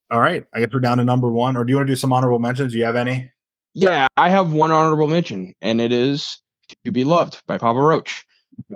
[0.10, 0.46] all right.
[0.54, 1.58] I guess we're down to number one.
[1.58, 2.72] Or do you want to do some honorable mentions?
[2.72, 3.32] Do you have any?
[3.74, 6.38] Yeah, I have one honorable mention, and it is
[6.86, 8.25] "To Be Loved" by Papa Roach.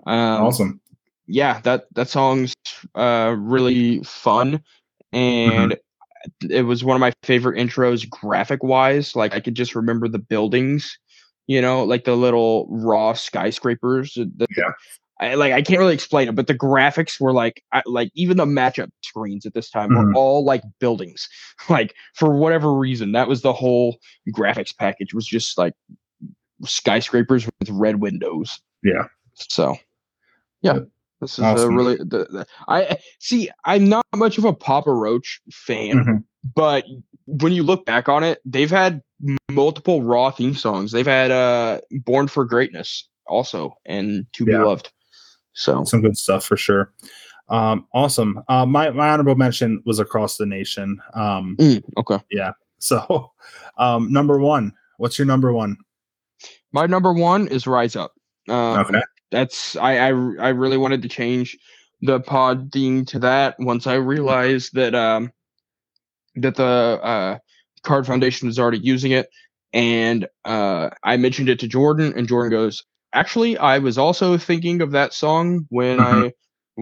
[0.05, 0.81] Um, awesome.
[1.27, 2.53] yeah, that that song's
[2.95, 4.61] uh, really fun,
[5.13, 5.77] and
[6.49, 9.15] it was one of my favorite intros, graphic wise.
[9.15, 10.97] Like I could just remember the buildings,
[11.47, 14.13] you know, like the little raw skyscrapers.
[14.15, 14.71] The, Yeah.
[15.21, 18.37] I like I can't really explain it, but the graphics were like I, like even
[18.37, 19.95] the matchup screens at this time Mhm.
[19.97, 21.27] were all like buildings.
[21.69, 23.97] Like for whatever reason, that was the whole
[24.33, 25.73] graphics package was just like
[26.65, 28.61] skyscrapers with red windows.
[28.83, 29.03] Yeah.
[29.49, 29.77] So,
[30.61, 30.79] yeah,
[31.21, 31.95] this is a really.
[31.97, 33.49] The, the, I see.
[33.65, 36.23] I'm not much of a Papa Roach fan, Mhm.
[36.55, 36.85] but
[37.25, 39.01] when you look back on it, they've had
[39.51, 40.91] multiple Raw theme songs.
[40.91, 44.91] They've had uh, "Born for Greatness" also, and "To Be Loved."
[45.53, 46.93] So, Some good stuff for sure.
[47.49, 48.41] Um, awesome.
[48.47, 51.01] Uh, my, my honorable mention was Across the Nation.
[51.15, 52.19] Um, Mm, okay.
[52.31, 52.51] Yeah.
[52.77, 53.31] So,
[53.77, 55.75] um, number one, what's your number one?
[56.71, 58.13] My number one is "Rise Up."
[58.47, 59.01] Um, Okay.
[59.31, 61.57] That's I, I I really wanted to change
[62.01, 65.31] the pod theme to that once I realized that um
[66.35, 67.37] that the uh
[67.83, 69.29] card foundation was already using it.
[69.73, 74.81] And uh I mentioned it to Jordan and Jordan goes actually I was also thinking
[74.81, 76.29] of that song when Mhm.
[76.29, 76.33] I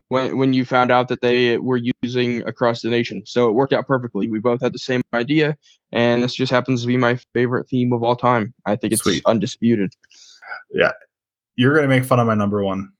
[0.09, 3.23] when when you found out that they were using across the nation.
[3.25, 4.29] So it worked out perfectly.
[4.29, 5.57] We both had the same idea
[5.91, 8.53] and this just happens to be my favorite theme of all time.
[8.65, 9.23] I think it's Sweet.
[9.25, 9.93] undisputed
[11.57, 12.91] You're going to make fun of my number one.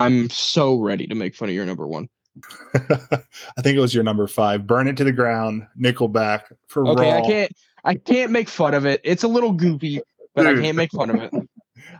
[0.00, 2.08] I'm so ready to make fun of your number one.
[2.74, 4.66] I think it was your number five.
[4.66, 5.66] Burn it to the ground.
[5.78, 7.18] Nickelback for Okay, Raw.
[7.18, 7.52] I can't
[7.84, 9.00] I can't make fun of it.
[9.04, 10.00] It's a little goofy,
[10.34, 11.32] but I can't make fun of it.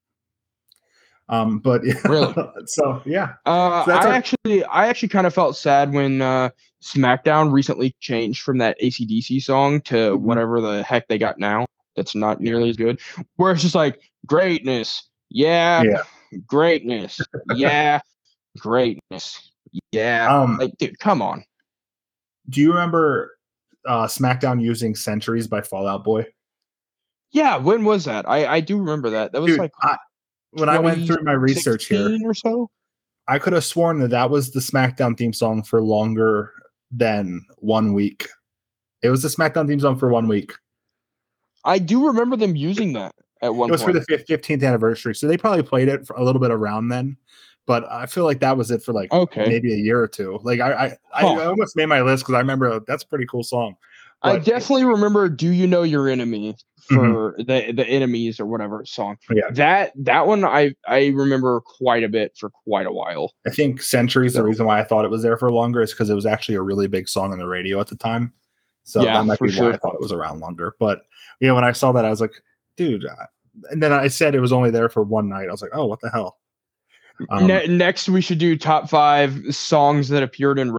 [1.30, 2.34] Um, but Really?
[2.66, 6.50] so yeah, Uh, So I our- actually, I actually kind of felt sad when uh,
[6.84, 10.20] SmackDown recently changed from that ACDC song to Mhm.
[10.20, 11.66] whatever the heck they got now.
[11.96, 13.00] That's not nearly as good.
[13.36, 16.02] Where it's just like greatness, yeah, Yeah.
[16.48, 17.20] greatness,
[17.56, 18.00] yeah,
[18.58, 19.52] greatness,
[19.92, 20.34] yeah.
[20.36, 21.44] Um, like, dude, come on.
[22.50, 23.38] do you remember
[23.88, 26.26] uh, SmackDown using "Centuries" by Fall Out Boy?
[27.32, 28.28] Yeah, when was that?
[28.30, 29.32] I I do remember that.
[29.32, 29.98] That was Dude, like I,
[30.52, 32.70] when I went through my research here, or so.
[33.28, 36.52] I could have sworn that that was the SmackDown theme song for longer
[36.92, 38.28] than one week.
[39.02, 40.54] It was the SmackDown theme song for one week.
[41.66, 44.06] I do remember them using that at one It was point.
[44.06, 47.18] for the 15th anniversary, so they probably played it for a little bit around then.
[47.66, 49.46] But I feel like that was it for like okay.
[49.48, 50.40] maybe a year or two.
[50.44, 53.44] Like I, I, I almost made my list because I remember that's a pretty cool
[53.44, 53.76] song.
[54.22, 56.56] I definitely remember "Do You Know Your Enemy"
[56.90, 59.16] for the the enemies or whatever song.
[59.30, 59.38] Mm-hmm.
[59.38, 59.52] Yeah.
[59.52, 63.34] That that one I I remember quite a bit for quite a while.
[63.46, 66.10] I think "Centuries." The reason why I thought it was there for longer is because
[66.10, 68.34] it was actually a really big song on the radio at the time.
[68.84, 69.72] So Yeah, that might be why.
[69.72, 70.76] I thought it was around longer.
[70.80, 71.04] But
[71.40, 72.34] you know, when I saw that, I was like,
[72.78, 73.06] dude.
[73.70, 75.48] And then I said it was only there for one night.
[75.48, 76.38] I was like, oh, what the hell?
[77.30, 80.76] Um, Ne- next, we should do top five songs that appeared in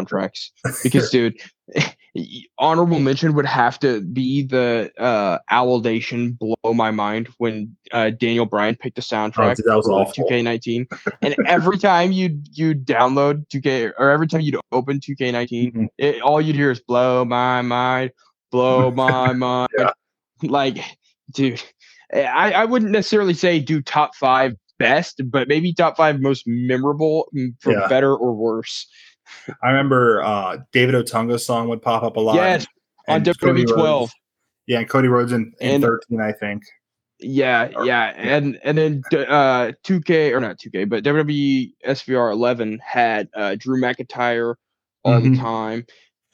[0.00, 0.50] soundtracks
[0.82, 1.38] because, dude,
[2.58, 8.46] honorable mention would have to be the uh Owldation "Blow My Mind" when uh, Daniel
[8.46, 9.56] Bryan picked the Oh, soundtrack.
[9.56, 10.24] dude, that was for awful.
[10.28, 10.86] 2K19,
[11.22, 15.88] and every time you you download 2K or every time you'd open 2K19, Mhm.
[15.98, 18.12] it, all you'd hear is "Blow my mind,
[18.56, 19.90] blow my mind." Yeah.
[20.42, 20.78] Like,
[21.32, 21.62] dude,
[22.12, 27.28] I I wouldn't necessarily say do top five best, but maybe top five most memorable
[27.36, 27.88] mm, for Yeah.
[27.88, 28.86] better or worse.
[29.62, 32.36] I remember uh, David Otunga's song would pop up a lot.
[32.36, 32.66] Yes,
[33.08, 33.76] on and WWE 12.
[33.76, 34.12] Rhodes-
[34.66, 36.62] yeah, and Cody Rhodes in, in And- 13, I think.
[37.18, 42.78] Yeah, Or- yeah, and and then uh 2K or not 2K, but WWE SVR 11
[42.84, 44.54] had uh Drew McIntyre
[45.02, 45.38] all the Mhm.
[45.40, 45.86] time,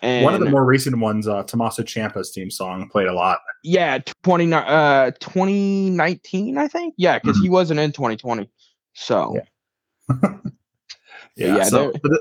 [0.03, 3.38] and One of the more recent ones, uh, Tommaso Ciampa's theme song played a lot.
[3.62, 8.50] yeah, 20 uh 2019 I think, yeah, because he wasn't in 2020,
[8.94, 10.16] so Yeah.
[11.36, 12.20] Yeah, Yeah, so th-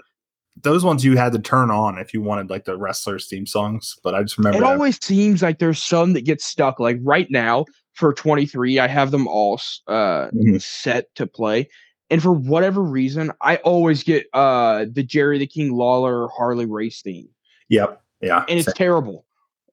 [0.61, 3.97] those ones you had to turn on if you wanted like the wrestlers' theme songs.
[4.03, 6.79] But I just remember it that- always seems like there's some that get stuck.
[6.79, 10.61] Like right now for 23, I have them all uh Mhm.
[10.61, 11.67] set to play.
[12.09, 17.01] And for whatever reason, I always get uh the Jerry the King Lawler Harley race
[17.01, 17.27] theme.
[17.71, 18.01] Yep.
[18.21, 18.45] Yeah.
[18.47, 19.25] and it's terrible.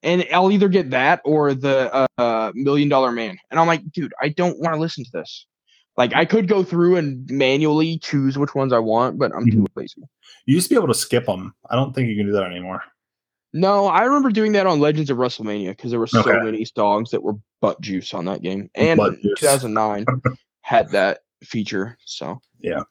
[0.03, 3.83] And I'll either get that or the uh, uh, Million Dollar Man, and I'm like,
[3.93, 5.47] dude, I don't want to listen to this.
[5.97, 9.67] Like, I could go through and manually choose which ones I want, but I'm too
[9.75, 10.01] lazy.
[10.47, 11.53] You used to be able to skip them.
[11.69, 12.81] I don't think you can do that anymore.
[13.53, 16.39] No, I remember doing that on Legends of WrestleMania because there were so Okay.
[16.45, 19.01] many songs that were butt juice on that game, and
[19.39, 20.07] 2009
[20.61, 21.99] had that feature.
[22.05, 22.83] So Yeah,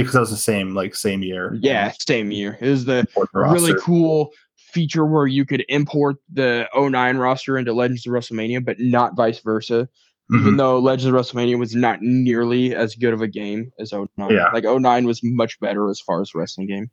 [0.00, 1.56] because that was the same like same year.
[1.60, 2.58] yeah, same year.
[2.60, 8.06] It was the really cool feature where you could import the 09 roster into Legends
[8.06, 9.88] of WrestleMania, but not vice versa.
[10.32, 10.56] Even Mhm.
[10.56, 14.30] though Legends of WrestleMania was not nearly as good of a game as 09.
[14.30, 14.48] Yeah.
[14.54, 16.90] Like 09 was much better as far as wrestling game.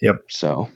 [0.00, 0.22] Yep.
[0.30, 0.70] So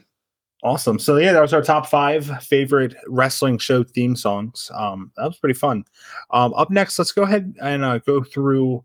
[0.61, 0.99] Awesome.
[0.99, 4.69] So yeah, that was our top five favorite wrestling show theme songs.
[4.75, 5.85] Um, that was pretty fun.
[6.31, 8.83] Um, up next, let's go ahead and uh, go through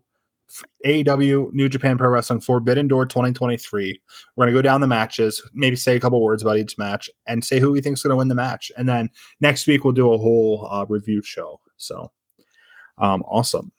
[0.85, 3.99] AEW New Japan Pro Wrestling Forbidden Door 2023.
[4.35, 7.43] We're gonna go down the matches, maybe say a couple words about each match, and
[7.43, 8.71] say who we think is gonna win the match.
[8.77, 9.09] And then
[9.41, 11.59] next week we'll do a whole uh, review show.
[11.77, 12.11] So,
[12.97, 13.71] um, awesome.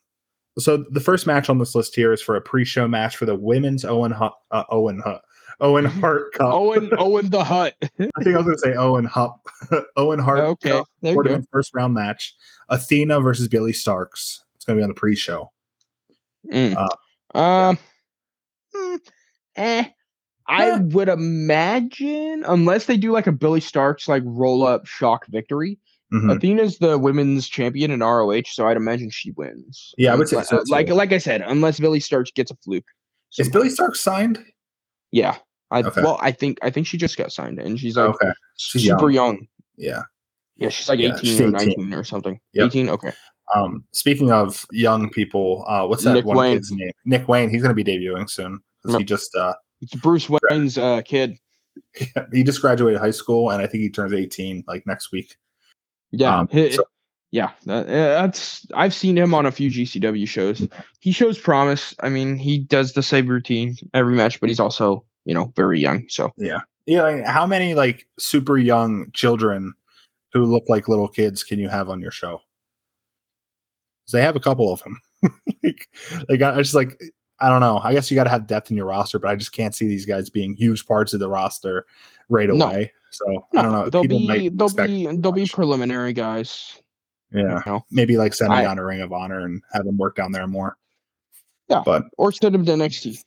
[0.59, 3.35] So the first match on this list here is for a pre-show match for the
[3.35, 4.31] women's Owen uh,
[4.71, 5.19] Owen Hu-
[5.61, 6.53] Owen Hart Cup.
[6.53, 7.75] Owen Owen the Hut.
[7.83, 7.87] I
[8.23, 9.47] think I was going to say Owen Hup,
[9.97, 10.41] Owen Hart.
[10.41, 10.71] okay.
[10.71, 10.89] Cup
[11.53, 12.35] first round match.
[12.69, 14.41] Athena versus Billie Starkz.
[14.57, 15.53] It's going to be on the pre-show.
[16.53, 16.77] Mm.
[17.35, 17.79] Uh, um
[18.75, 18.99] mm,
[19.57, 19.85] eh.
[20.49, 25.79] I would imagine unless they do like a Billie Starkz like roll up shock victory.
[26.15, 26.37] Mhm.
[26.37, 29.93] Athena's the women's champion in ROH, so I'd imagine she wins.
[29.99, 30.63] Yeah, I would say Like- so.
[30.69, 32.85] Like like I said, unless Billie Starkz gets a fluke.
[33.39, 34.39] Is Billie Starkz signed?
[35.11, 35.37] Yeah.
[35.73, 36.01] I Okay.
[36.03, 38.31] well, I think I think she just got signed and she's like okay.
[38.57, 39.49] She's super young.
[39.77, 40.03] Yeah.
[40.57, 41.57] Yeah, she's like Yeah, 18 she's or 18.
[41.91, 42.41] 19 or something.
[42.53, 42.67] Yep.
[42.67, 42.89] 18?
[42.91, 43.13] Okay.
[43.55, 46.57] Um, speaking of young people, uh, what's that Nick one Wayne.
[46.57, 46.91] kid's name?
[47.05, 47.49] Nick Wayne.
[47.51, 48.61] He's going to be debuting soon.
[48.85, 51.37] 'cause He just uh, It's Bruce Wayne's uh, kid.
[52.33, 55.37] he just graduated high school, and I think he turns 18 like next week.
[56.11, 56.39] Yeah.
[56.41, 56.85] Um, hi- so-
[57.33, 60.67] yeah, that, that's I've seen him on a few GCW shows.
[61.01, 61.95] He shows promise.
[62.01, 65.79] I mean, he does the same routine every match, but he's also, you know, very
[65.81, 66.07] young.
[66.09, 66.61] So Yeah.
[66.89, 69.75] Like, how many like super young children
[70.33, 72.41] who look like little kids can you have on your show?
[74.13, 75.01] They have a couple of them.
[75.63, 75.89] like,
[76.29, 77.01] like I I just like
[77.41, 77.81] I don't know.
[77.83, 79.87] I guess you got to have depth in your roster, but I just can't see
[79.87, 81.85] these guys being huge parts of the roster
[82.29, 82.67] right No.
[82.67, 82.93] away.
[83.11, 83.89] So I don't know.
[83.91, 86.81] They'll People be they'll be they'll be preliminary guys.
[87.33, 87.41] yeah.
[87.59, 87.85] You know?
[87.91, 90.33] Maybe like send them I- down to Ring of Honor and have them work down
[90.33, 90.77] there more.
[91.69, 91.83] Yeah.
[91.85, 93.23] But Or send them to NXT.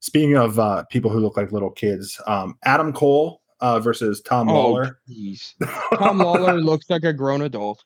[0.00, 4.48] speaking of uh, people who look like little kids, um, Adam Cole uh, versus Tom
[4.48, 4.96] Oh, Lawlor.
[5.08, 5.54] jeez.
[5.94, 7.82] Tom Lawlor looks like a grown adult.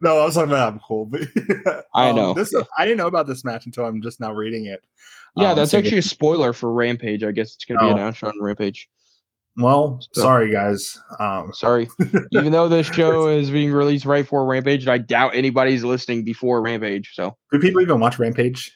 [0.00, 1.06] No, I was talking about Cole.
[1.06, 1.22] But
[1.94, 2.34] I um, know.
[2.34, 4.82] This I didn't know about this match until I'm just now reading it.
[5.36, 7.22] Yeah, Um, that's so- actually a spoiler for Rampage.
[7.24, 7.94] I guess it's going to be Oh.
[7.94, 8.88] announced on Rampage.
[9.56, 10.00] well.
[10.12, 10.98] So- Sorry, guys.
[11.18, 11.88] Um, Sorry.
[12.32, 16.62] Even though this show is being released right for Rampage, I doubt anybody's listening before
[16.62, 17.10] Rampage.
[17.14, 18.72] So do people even watch Rampage?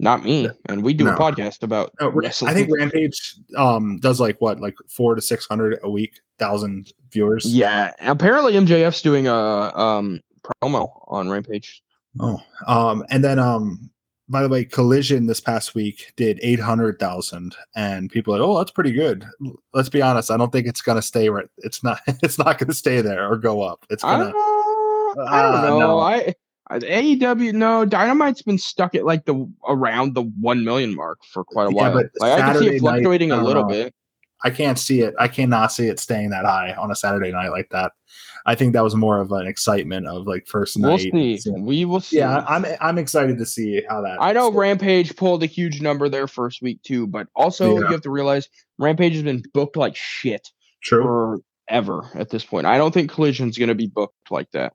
[0.00, 0.48] not me.
[0.68, 1.14] And we do No.
[1.14, 2.50] a podcast about No, wrestling.
[2.52, 6.92] I think Rampage um, does like what, like four to six hundred a week, thousand
[7.12, 7.46] viewers.
[7.46, 7.92] Yeah.
[8.00, 10.20] Apparently MJF's doing a um
[10.62, 11.82] promo on Rampage.
[12.20, 13.90] Oh, um, and then um,
[14.28, 18.48] by the way, Collision this past week did eight hundred thousand, and people are like,
[18.48, 19.24] oh, that's pretty good.
[19.72, 20.30] Let's be honest.
[20.30, 21.48] I don't think it's gonna stay right.
[21.58, 22.00] It's not.
[22.22, 23.84] It's not gonna stay there or go up.
[23.90, 24.32] It's gonna.
[25.26, 25.78] I don't know.
[25.78, 25.98] no.
[26.00, 26.34] I
[26.70, 31.42] Uh, AEW, no, Dynamite's been stuck at like the around the one million mark for
[31.44, 31.92] quite a Yeah, while.
[31.94, 33.68] but Like I can see it fluctuating I a little know.
[33.68, 33.94] bit.
[34.44, 35.14] I can't see it.
[35.18, 37.92] I cannot see it staying that high on a Saturday night like that.
[38.46, 41.10] I think that was more of an excitement of like 1st night.
[41.12, 41.50] We'll see.
[41.58, 42.18] We will see.
[42.18, 44.16] Yeah, I'm I'm excited to see how that.
[44.20, 44.56] I know stays.
[44.58, 47.80] Rampage pulled a huge number there first week too, but also Yeah.
[47.80, 50.48] you have to realize Rampage has been booked like shit
[50.82, 51.42] True.
[51.68, 52.66] forever at this point.
[52.66, 54.72] I don't think Collision's going to be booked like that.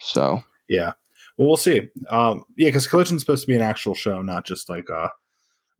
[0.00, 0.92] So Yeah.
[1.38, 1.88] Well, we'll see.
[2.10, 5.10] Um, yeah, because Collision's supposed to be an actual show, not just like a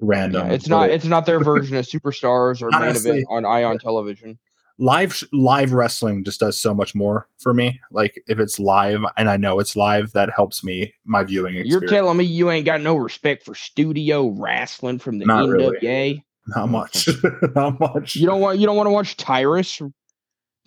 [0.03, 0.49] random.
[0.49, 4.39] yeah, it's not it's not their version of Superstars or main event on Ion Television.
[4.79, 7.81] live live wrestling just does so much more for me.
[7.91, 11.87] Like if it's live and I know it's live, that helps me my viewing You're
[11.87, 16.25] telling me you ain't got no respect for studio wrestling from the Not really.
[16.49, 17.09] Not much,
[17.55, 18.17] not much.
[18.17, 19.81] You don't want you don't want to watch Tyrus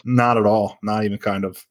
[0.05, 0.77] not at all.
[0.83, 1.65] Not even kind of.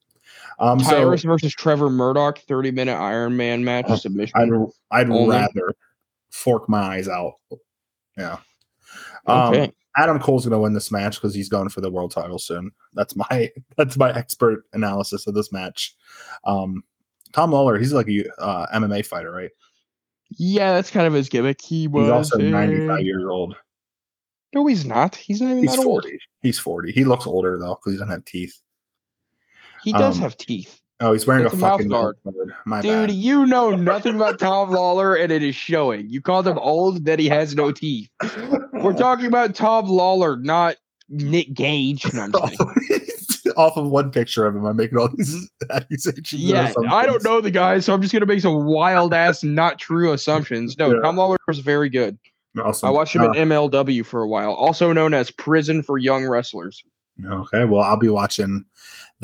[0.58, 4.32] Um, Tyrus so versus Trevor Murdoch 30 minute Iron Man match Oh, submission.
[4.36, 4.50] I'd
[4.90, 5.74] I'd rather
[6.35, 7.35] fork my eyes out.
[8.16, 8.39] Yeah.
[9.26, 9.72] Um.
[9.97, 12.72] Adam Cole's gonna win this match because he's going for the world title soon.
[12.95, 15.95] That's my that's my expert analysis of this match.
[16.45, 16.82] Um,
[17.32, 19.51] Tom Lawlor, he's like a uh, MMA fighter, right?
[20.37, 21.61] Yeah, that's kind of his gimmick.
[21.62, 23.55] He was He's also a- 95 years old.
[24.53, 25.14] No, he's not.
[25.16, 26.03] He's not even He's that old.
[26.05, 26.18] 40.
[26.43, 26.93] He's 40.
[26.93, 28.61] He looks older though because he doesn't have teeth.
[29.82, 30.80] He does Um, have teeth.
[31.01, 32.16] Oh, he's wearing It's a a fucking guard.
[32.66, 33.11] My Dude, bad.
[33.16, 36.09] you know nothing about Tom Lawlor, and it is showing.
[36.09, 38.09] You called him old, that he has no teeth.
[38.72, 40.76] We're talking about Tom Lawlor, not
[41.09, 42.05] Nick Gage.
[42.14, 43.09] No, I'm just kidding.
[43.57, 46.32] Off of one picture of him, I'm making all these accusations.
[46.32, 49.78] Yeah, I don't know the guy, so I'm just gonna make some wild ass, not
[49.78, 50.78] true assumptions.
[50.78, 51.01] No, Yeah.
[51.03, 52.16] Tom Lawlor was very good.
[52.59, 52.88] Awesome.
[52.88, 56.26] I watched him Uh, at MLW for a while, also known as Prison for Young
[56.26, 56.82] Wrestlers.
[57.24, 58.64] Okay, well, I'll be watching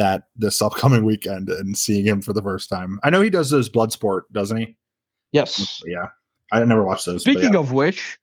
[0.01, 2.99] that this upcoming weekend and seeing him for the first time.
[3.05, 4.77] I know he does those Bloodsport, doesn't he?
[5.33, 5.83] Yes.
[5.87, 6.07] Yeah,
[6.51, 7.23] I never watched those.
[7.23, 7.61] Speaking yeah.
[7.61, 8.19] of which,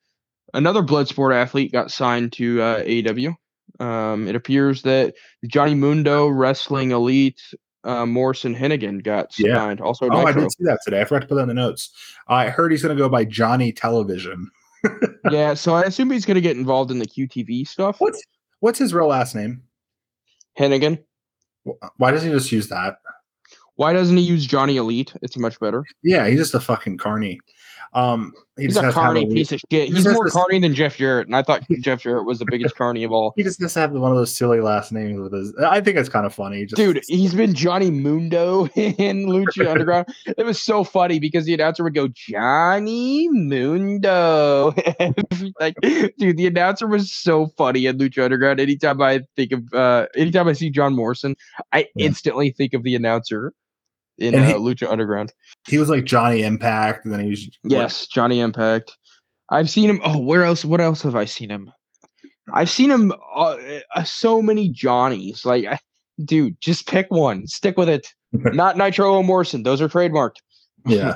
[0.53, 3.35] another Bloodsport athlete got signed to uh, AEW.
[3.79, 5.13] Um, it appears that
[5.45, 7.41] Johnny Mundo Wrestling Elite
[7.83, 9.55] uh, Morrison Hennigan got Yeah.
[9.55, 9.81] signed.
[9.81, 10.41] Also, oh, I Nitro.
[10.41, 11.01] did see that today.
[11.01, 11.91] I forgot to put that in the notes.
[12.27, 14.49] I heard he's going to go by Johnny Television.
[15.31, 18.01] yeah, so I assume he's going to get involved in the QTV stuff.
[18.01, 18.21] What's
[18.59, 19.61] what's his real last name?
[20.57, 21.03] Hennigan.
[21.67, 22.99] Wh- Why doesn't he just use that?
[23.75, 25.13] Why doesn't he use Johnny Elite?
[25.21, 25.83] It's much better.
[26.01, 27.39] Yeah, he's just a fucking carny.
[27.97, 29.89] Um, he He's a carny piece of shit.
[29.89, 33.03] He's more carny than Jeff Jarrett, and I thought Jeff Jarrett was the biggest carny
[33.03, 33.33] of all.
[33.35, 35.53] He just has to have one of those silly last names with his.
[35.63, 36.65] I think it's kind of funny.
[36.65, 40.07] Just, Dude, he's been Johnny Mundo in Lucha Underground.
[40.25, 44.73] It was so funny because the announcer would go, Johnny Mundo.
[45.59, 48.59] like, dude, the announcer was so funny in Lucha Underground.
[48.59, 51.35] Anytime I think of, uh, anytime I see John Morrison,
[51.73, 52.05] I Yeah.
[52.07, 53.53] instantly think of the announcer
[54.17, 55.31] in And uh, he- Lucha Underground.
[55.67, 58.95] he was like Johnny Impact, and then he was Yes, Johnny Impact.
[59.49, 60.01] I've seen him.
[60.03, 60.65] Oh, where else?
[60.65, 61.71] What else have I seen him?
[62.53, 63.13] I've seen him.
[63.35, 63.57] Uh,
[63.95, 65.45] uh, so many Johnnies.
[65.45, 65.79] Like, I,
[66.25, 67.47] dude, just pick one.
[67.47, 68.07] Stick with it.
[68.33, 69.63] Not Nitro or Morrison.
[69.63, 70.37] Those are trademarked.
[70.85, 71.15] Yeah.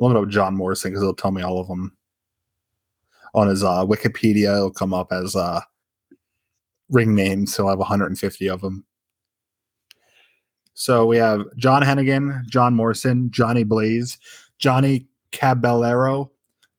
[0.00, 1.96] I'll look up John Morrison because it'll tell me all of them.
[3.34, 5.60] On his uh, Wikipedia, it'll come up as uh,
[6.90, 7.54] ring names.
[7.56, 8.84] He'll have 150 of them.
[10.78, 14.18] So we have John Hennigan, John Morrison, Johnny Blaze,
[14.58, 16.30] Johnny Caballero,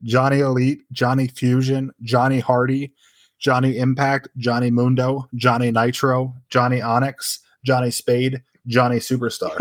[0.04, 2.94] Johnny Elite, Johnny Fusion, Johnny Hardy,
[3.40, 9.58] Johnny Impact, Johnny Mundo, Johnny Nitro, Johnny Onyx, Johnny Spade, Johnny Superstar.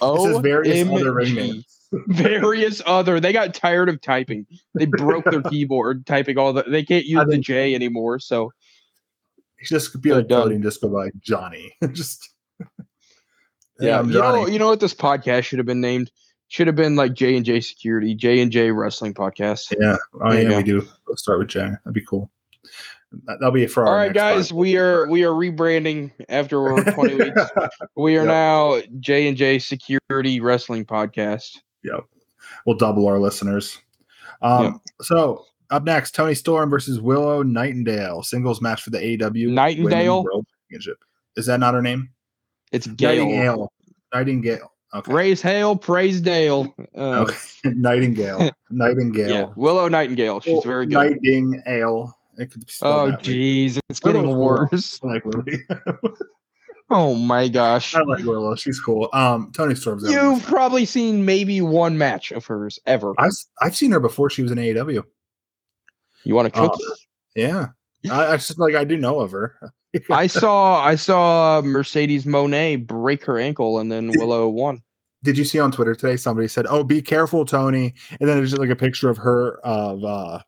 [0.00, 1.78] Oh, This is various oh, other ring names.
[2.08, 3.20] various other.
[3.20, 4.46] They got tired of typing.
[4.74, 6.62] They broke their keyboard typing all the.
[6.62, 8.18] They can't use I the J anymore.
[8.18, 8.50] So
[9.58, 10.42] He just could be like done.
[10.42, 11.74] floating, just go by Johnny.
[11.92, 12.30] just
[13.80, 16.10] yeah, you know, you know what this podcast should have been named?
[16.48, 19.74] Should have been like J and J Security, J and J Wrestling Podcast.
[19.78, 19.96] yeah.
[20.22, 20.86] Oh There yeah, we do.
[21.06, 21.60] Let's start with Jay.
[21.60, 22.30] That'd be cool.
[23.26, 24.52] That, will be it for our All right, guys, podcast.
[24.52, 27.40] we are we are rebranding after we're 20 weeks.
[27.96, 28.26] We are Yep.
[28.26, 31.58] now J and J Security Wrestling Podcast.
[31.84, 32.00] Yep,
[32.66, 33.78] we'll double our listeners.
[34.42, 40.24] Um, so up next, Toni Storm versus Willow Nightingale singles match for the AEW Nightingale?
[40.24, 40.98] World Championship.
[41.36, 42.10] Is that not her name?
[42.72, 43.24] It's Gail.
[43.26, 43.72] Nightingale.
[44.14, 44.72] Nightingale.
[44.94, 45.12] Okay.
[45.12, 46.74] Raise hail, praise Dale.
[46.96, 47.36] Uh, Okay.
[47.64, 48.50] Nightingale.
[48.70, 49.28] Nightingale.
[49.30, 50.40] Yeah, Willow Nightingale.
[50.40, 50.94] She's very good.
[50.94, 52.14] Nightingale.
[52.38, 54.44] It could Oh, jeez, it's Willow's getting cool.
[54.44, 55.00] worse.
[55.02, 55.58] I like Lily.
[56.90, 57.94] Oh my gosh.
[57.94, 58.54] I like Willow.
[58.54, 59.10] She's cool.
[59.12, 60.10] Um, Toni Storm's.
[60.10, 63.12] You've probably seen maybe one match of hers ever.
[63.18, 64.30] I've I've seen her before.
[64.30, 65.04] She was in AEW.
[66.24, 66.84] You want a Uh, cookie?
[67.34, 67.66] Yeah,
[68.10, 69.54] I, I just like I do know of her.
[70.10, 74.82] I saw I saw Mercedes Moné break her ankle and then Willow won.
[75.24, 76.16] Did you see on Twitter today?
[76.16, 79.58] Somebody said, "Oh, be careful, Toni," and then there's just like a picture of her
[79.64, 80.40] of uh,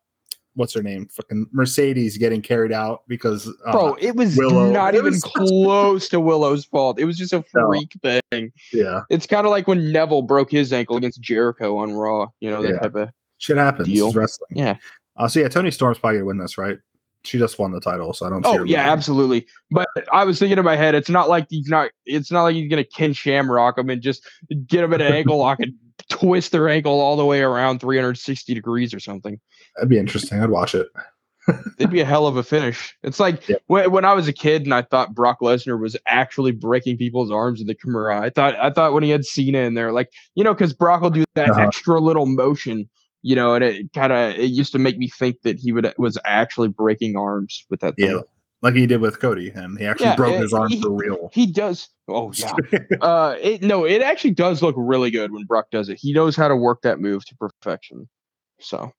[0.55, 4.95] what's her name, fucking Mercedes getting carried out because uh, Bro, it was Willow- not
[4.95, 7.01] even close to Willow's fault.
[7.01, 7.67] It was just a No.
[7.69, 8.53] freak thing.
[8.73, 12.29] yeah, It's kind of like when Neville broke his ankle against Jericho on Raw.
[12.41, 12.79] You know that Yeah.
[12.79, 13.09] type of
[13.39, 13.89] shit happens.
[13.89, 14.09] Deal.
[14.09, 14.51] It's wrestling.
[14.55, 14.77] yeah.
[15.21, 16.79] Uh, so yeah, Toni Storm's probably gonna win this, right?
[17.25, 18.43] She just won the title, so I don't.
[18.43, 19.47] see Oh her yeah, absolutely.
[19.71, 21.91] But I was thinking in my head, it's not like he's not.
[22.07, 24.27] It's not like he's gonna Ken Shamrock him and just
[24.67, 25.75] get him in an ankle lock and
[26.09, 29.39] twist their ankle all the way around 360 degrees or something.
[29.77, 30.41] That'd be interesting.
[30.43, 30.89] I'd watch it.
[31.79, 32.95] It'd be a hell of a finish.
[33.03, 33.57] It's like Yeah.
[33.67, 37.31] when, when I was a kid and I thought Brock Lesnar was actually breaking people's
[37.31, 38.21] arms in the Kimura.
[38.21, 41.03] I thought I thought when he had Cena in there, like you know, because Brock
[41.03, 41.61] will do that Uh-huh.
[41.63, 42.89] extra little motion,
[43.23, 45.93] you know, and it kind of it used to make me think that he would
[45.99, 47.97] was actually breaking arms with that.
[47.97, 48.11] thing.
[48.11, 48.21] Yeah,
[48.63, 50.91] like he did with Cody, and he actually Yeah, broke it- his arm he- for
[50.91, 51.31] real.
[51.33, 51.89] He does.
[52.09, 52.53] Oh yeah.
[53.01, 55.99] uh, it no, it actually does look really good when Brock does it.
[56.01, 58.09] He knows how to work that move to perfection.
[58.61, 58.93] So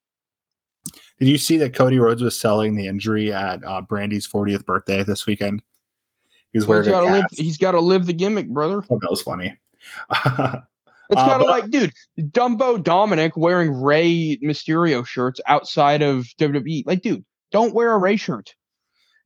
[1.20, 5.04] Did you see that Cody Rhodes was selling the injury at uh, Brandi's 40th birthday
[5.04, 5.62] this weekend?
[6.54, 7.22] He's wearing got a to live.
[7.24, 7.40] cast.
[7.40, 8.84] He's got to live the gimmick, brother.
[8.90, 9.56] Oh, that was funny.
[11.12, 16.26] It's Uh, kind of but- like, dude, Dumbo Dominic wearing Rey Mysterio shirts outside of
[16.40, 16.84] WWE.
[16.86, 18.56] Like, dude, don't wear a Rey shirt.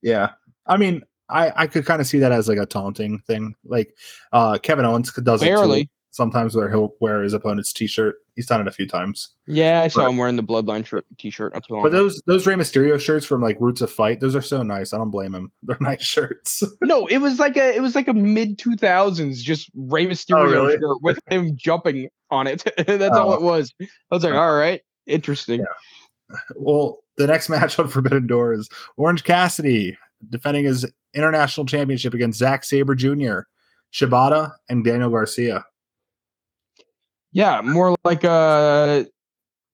[0.01, 0.31] yeah,
[0.65, 3.55] I mean, I I could kind of see that as like a taunting thing.
[3.63, 3.95] Like
[4.31, 5.89] uh, Kevin Owens does it Barely.
[6.15, 8.15] Sometimes where he'll wear his opponent's T-shirt.
[8.37, 9.31] He's done it a few times.
[9.47, 11.53] Yeah, I saw But- him wearing the Bloodline shirt, t-shirt.
[11.53, 14.33] Not too long But those those Rey Mysterio shirts from like Roots of Fight, those
[14.33, 14.93] are so nice.
[14.93, 15.51] I don't blame him.
[15.63, 16.63] They're nice shirts.
[16.81, 20.09] no, it was like a it was like a mid two thousands just Rey oh,
[20.09, 20.73] Mysterio Oh, really?
[20.77, 22.63] shirt with him jumping on it.
[22.77, 23.35] That's all Oh.
[23.35, 23.73] it was.
[23.81, 25.65] I was like, all right, interesting.
[26.55, 29.97] well, the next match on Forbidden Door is Orange Cassidy
[30.29, 33.39] defending his international championship against Zack Sabre Jr.,
[33.93, 35.65] Shibata, and Daniel Garcia.
[37.35, 39.03] Yeah, more like uh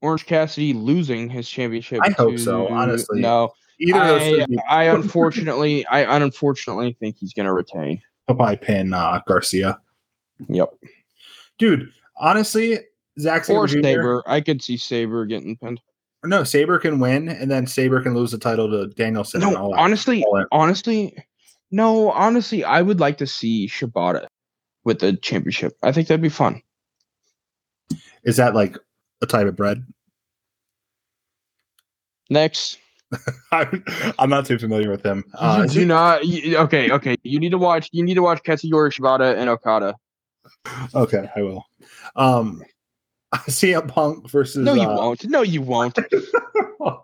[0.01, 1.99] Orange Cassidy losing his championship.
[2.01, 3.22] I hope so, honestly.
[3.22, 8.01] No, Either I, I unfortunately, I unfortunately think he's gonna retain.
[8.28, 9.80] will probably pin uh, Garcia.
[10.49, 10.74] Yep.
[11.59, 12.80] Dude, honestly,
[13.20, 13.68] Zack Sabre Or.
[13.68, 14.24] Sabre.
[14.26, 15.82] I could see Sabre getting pinned.
[16.24, 19.41] No, Sabre can win, and then Sabre can lose the title to Danielson.
[19.41, 19.78] No, that.
[19.78, 21.16] honestly, honestly,
[21.70, 24.26] no, honestly, I would like to see Shibata
[24.84, 25.74] with the championship.
[25.84, 26.62] I think that'd be fun.
[28.24, 28.78] Is that like
[29.22, 29.86] a type of bread?
[32.30, 32.78] Next,
[33.51, 33.84] I'm
[34.19, 35.24] I'm not too familiar with him.
[35.34, 36.26] Uh, you do not.
[36.26, 37.17] You, okay, okay.
[37.24, 37.89] You need to watch.
[37.91, 39.95] You need to watch Katsuyori Shibata and Okada.
[40.95, 41.65] okay, I will.
[42.15, 42.63] Um,
[43.36, 44.63] CM Punk versus.
[44.63, 45.26] No, you uh, won't.
[45.26, 45.97] No, you won't.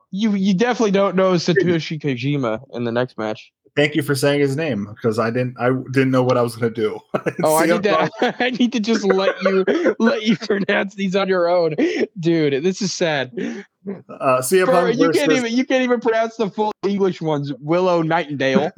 [0.09, 3.51] You you definitely don't know Satoshi Kojima in the next match.
[3.77, 5.55] Thank you for saying his name because I didn't.
[5.59, 6.99] I didn't know what I was gonna do.
[7.43, 8.35] Oh, I need to.
[8.43, 9.63] I need to just let you
[9.99, 11.75] let you pronounce these on your own,
[12.19, 12.63] dude.
[12.63, 13.31] This is sad.
[13.37, 17.53] Uh, CM Bro, Punk you can't even you can't even pronounce the full English ones.
[17.59, 18.71] Willow Nightingale.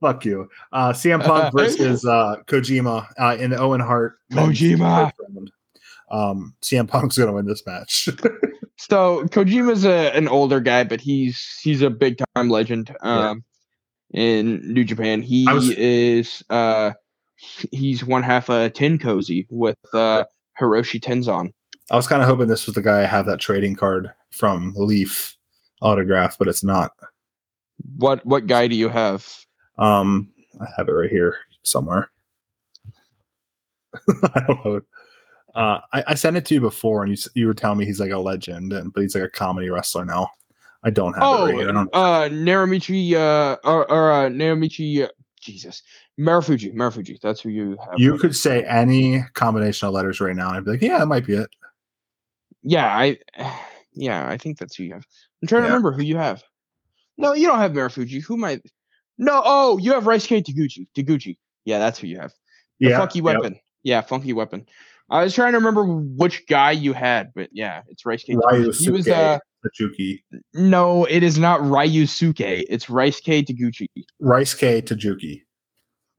[0.00, 0.48] Fuck you.
[0.72, 4.16] Uh, CM Punk versus uh, Kojima uh, in the Owen Hart.
[4.32, 5.12] Kojima.
[6.10, 8.08] Um, CM Punk's gonna win this match.
[8.76, 13.42] So Kojima's a, an older guy, but he's he's a big time legend um,
[14.12, 15.22] in New Japan.
[15.22, 16.92] He was- is uh,
[17.72, 20.24] he's one half a TenCozy with uh,
[20.60, 21.52] Hiroshi Tenzan.
[21.90, 24.72] I was kind of hoping this was the guy I have that trading card from
[24.76, 25.36] Leaf
[25.80, 26.92] autograph, but it's not.
[27.96, 29.26] What what guy do you have?
[29.78, 32.10] Um, I have it right here somewhere.
[34.34, 34.80] I don't know.
[35.56, 37.98] Uh, I, I sent it to you before, and you you were telling me he's
[37.98, 40.28] like a legend, and but he's like a comedy wrestler now.
[40.84, 41.68] I don't have Oh, it right.
[41.68, 45.08] I don't, uh, Naramichi, uh, or, or uh, Naramichi, uh,
[45.40, 45.82] Jesus,
[46.20, 47.18] Marufuji, Marufuji.
[47.20, 47.98] That's who you have.
[47.98, 51.06] you could say any combination of letters right now, and I'd be like, yeah, that
[51.06, 51.48] might be it.
[52.62, 53.18] Yeah, I,
[53.94, 55.06] yeah, I think that's who you have.
[55.42, 56.44] I'm trying to remember who you have.
[57.16, 58.22] No, you don't have Marufuji.
[58.22, 58.60] Who might?
[59.16, 60.86] No, oh, you have Raisuke Taguchi.
[60.94, 61.38] Taguchi.
[61.64, 62.32] Yeah, that's who you have.
[62.78, 63.24] The Yeah, funky yep.
[63.24, 63.58] weapon.
[63.82, 64.66] Yeah, funky weapon.
[65.08, 68.84] I was trying to remember which guy you had, but yeah, it's Rice Ryu Taguchi.
[68.84, 70.22] He was uh Tajuki,
[70.54, 72.64] no, it is not Ryusuke.
[72.68, 73.88] It's Raisuke Taguchi.
[74.20, 75.42] Rice K Tajuki.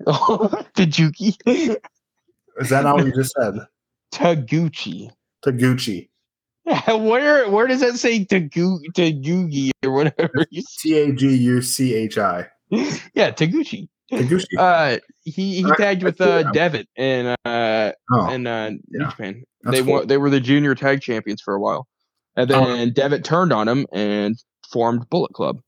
[0.08, 1.36] Tajuki.
[2.58, 3.56] Is that not what you just said?
[4.14, 5.12] Taguchi.
[5.46, 6.10] Taguchi.
[6.88, 10.46] where where does that say Tagu Tagugi or whatever?
[10.80, 12.48] T A G U C H I.
[12.70, 13.88] Yeah, Taguchi.
[14.12, 14.46] Taguchi.
[14.58, 16.50] Uh he he tagged with uh.
[16.52, 19.10] Devitt in uh oh, in uh New yeah.
[19.10, 19.44] Japan.
[19.64, 19.94] That's they cool.
[19.94, 21.88] won they were the junior tag champions for a while.
[22.36, 22.66] And Oh.
[22.66, 24.36] then Devitt turned on him and
[24.72, 25.60] formed Bullet Club.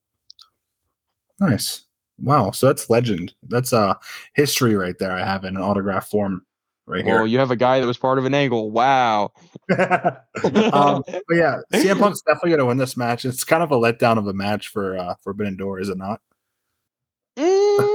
[1.40, 1.86] nice.
[2.22, 3.34] Wow, so that's legend.
[3.48, 3.94] That's uh
[4.36, 5.12] history right there.
[5.12, 6.46] I have in an autograph form
[6.86, 7.26] right Well, here.
[7.28, 8.72] you have a guy that was part of an angle.
[8.72, 9.32] Wow.
[9.78, 13.24] um, but yeah, CM Punk's definitely gonna win this match.
[13.26, 16.20] It's kind of a letdown of a match for uh Forbidden Door, is it not?
[17.38, 17.90] Mm,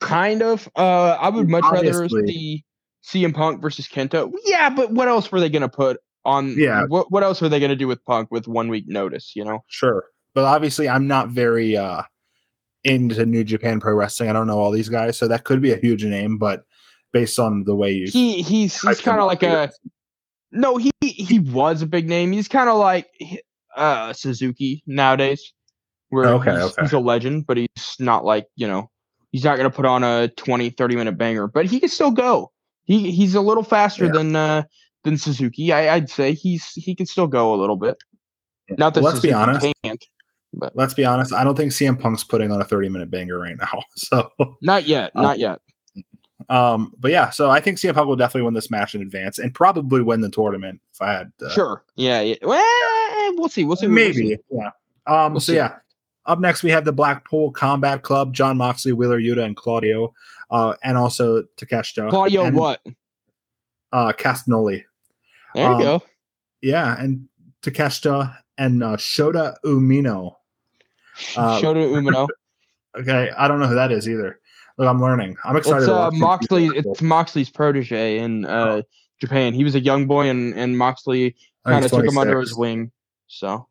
[0.00, 0.68] kind of.
[0.76, 2.26] Uh, I would much rather Obviously.
[2.26, 2.64] see
[3.04, 4.30] CM Punk versus Kenta.
[4.44, 6.54] Yeah, but what else were they gonna put on?
[6.58, 6.84] Yeah.
[6.86, 9.32] What What else were they gonna do with Punk with one week notice?
[9.34, 9.64] You know.
[9.68, 10.04] Sure.
[10.34, 12.02] But obviously I'm not very uh
[12.84, 14.30] into New Japan Pro Wrestling.
[14.30, 16.64] I don't know all these guys, so that could be a huge name, but
[17.12, 19.70] based on the way you He he's he's kind of like a.
[20.52, 22.32] No, he he was a big name.
[22.32, 23.06] He's kind of like
[23.76, 25.52] uh Suzuki nowadays,
[26.10, 26.82] where Okay, he's, okay.
[26.82, 28.90] he's a legend, but he's not like you know
[29.32, 32.50] he's not gonna put on a 20, 30 minute banger, but he can still go.
[32.84, 34.12] He he's a little faster Yeah.
[34.12, 34.62] than uh
[35.04, 35.72] than Suzuki.
[35.72, 37.96] I, I'd say he's he can still go a little bit.
[38.70, 39.66] Not that Let's be honest.
[39.84, 40.04] can't.
[40.74, 43.56] let's be honest, I don't think CM Punk's putting on a 30 minute banger right
[43.58, 43.82] now.
[43.96, 44.30] So
[44.62, 45.14] Not yet.
[45.14, 45.60] Not yet.
[46.48, 49.38] um but yeah, so I think CM Punk will definitely win this match in advance
[49.38, 51.84] and probably win the tournament if I had uh, Sure.
[51.96, 52.20] Yeah.
[52.22, 52.36] yeah.
[52.42, 53.64] Well, we'll see.
[53.64, 53.86] We'll see.
[53.88, 54.22] we'll see.
[54.22, 54.38] maybe.
[54.50, 54.70] Yeah.
[55.06, 55.56] Um We'll so see.
[55.56, 55.76] yeah.
[56.28, 60.14] Up next we have the Blackpool Combat Club, Jon Moxley, Wheeler Yuta, and Claudio,
[60.50, 62.10] uh, and also Takeshita.
[62.10, 62.80] Claudio, and, what?
[63.92, 64.84] Uh Castagnoli.
[65.54, 66.02] There you um, go.
[66.60, 67.28] Yeah, and
[67.62, 70.36] Takeshita and uh, Shota Umino.
[71.36, 72.28] uh, Shota Umino.
[72.98, 74.40] Okay, I don't know who that is either.
[74.76, 75.36] Look, I'm learning.
[75.44, 75.82] I'm excited.
[75.82, 76.66] It's uh, Moxley.
[76.66, 78.82] It's Moxley's protege in uh,
[79.20, 79.52] Japan.
[79.52, 82.90] He was a young boy, and and Moxley kind of took him under his wing.
[83.28, 83.68] So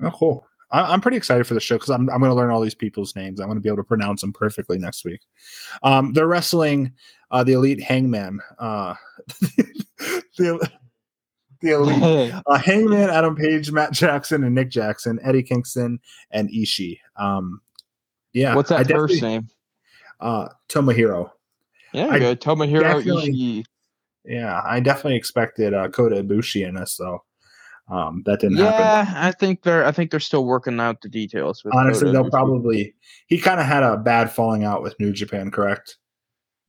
[0.00, 0.46] Oh, cool.
[0.70, 2.74] I, I'm pretty excited for the show because I'm, I'm going to learn all these
[2.74, 3.40] people's names.
[3.40, 5.20] I'm going to be able to pronounce them perfectly next week.
[5.82, 6.92] Um, they're wrestling
[7.30, 8.40] uh, the Elite Hangman.
[8.58, 8.94] Uh,
[10.38, 10.70] the,
[11.60, 16.00] the Elite uh, Hangman, Adam Page, Matt Jackson, and Nick Jackson, Eddie Kingston,
[16.30, 16.98] and Ishii.
[17.16, 17.60] Um,
[18.32, 19.48] yeah, what's I that first name?
[20.20, 21.30] Uh, Tomohiro.
[21.92, 23.64] Yeah, I go Tomohiro Ishii.
[24.24, 27.24] Yeah, I definitely expected uh, Kota Ibushi in this though.
[27.90, 28.80] Um, that didn't happen.
[28.80, 29.84] Yeah, I think they're.
[29.84, 31.64] I think they're still working out the details.
[31.64, 32.94] With Honestly, Kota they'll probably.
[33.28, 35.96] He kind of had a bad falling out with New Japan, correct?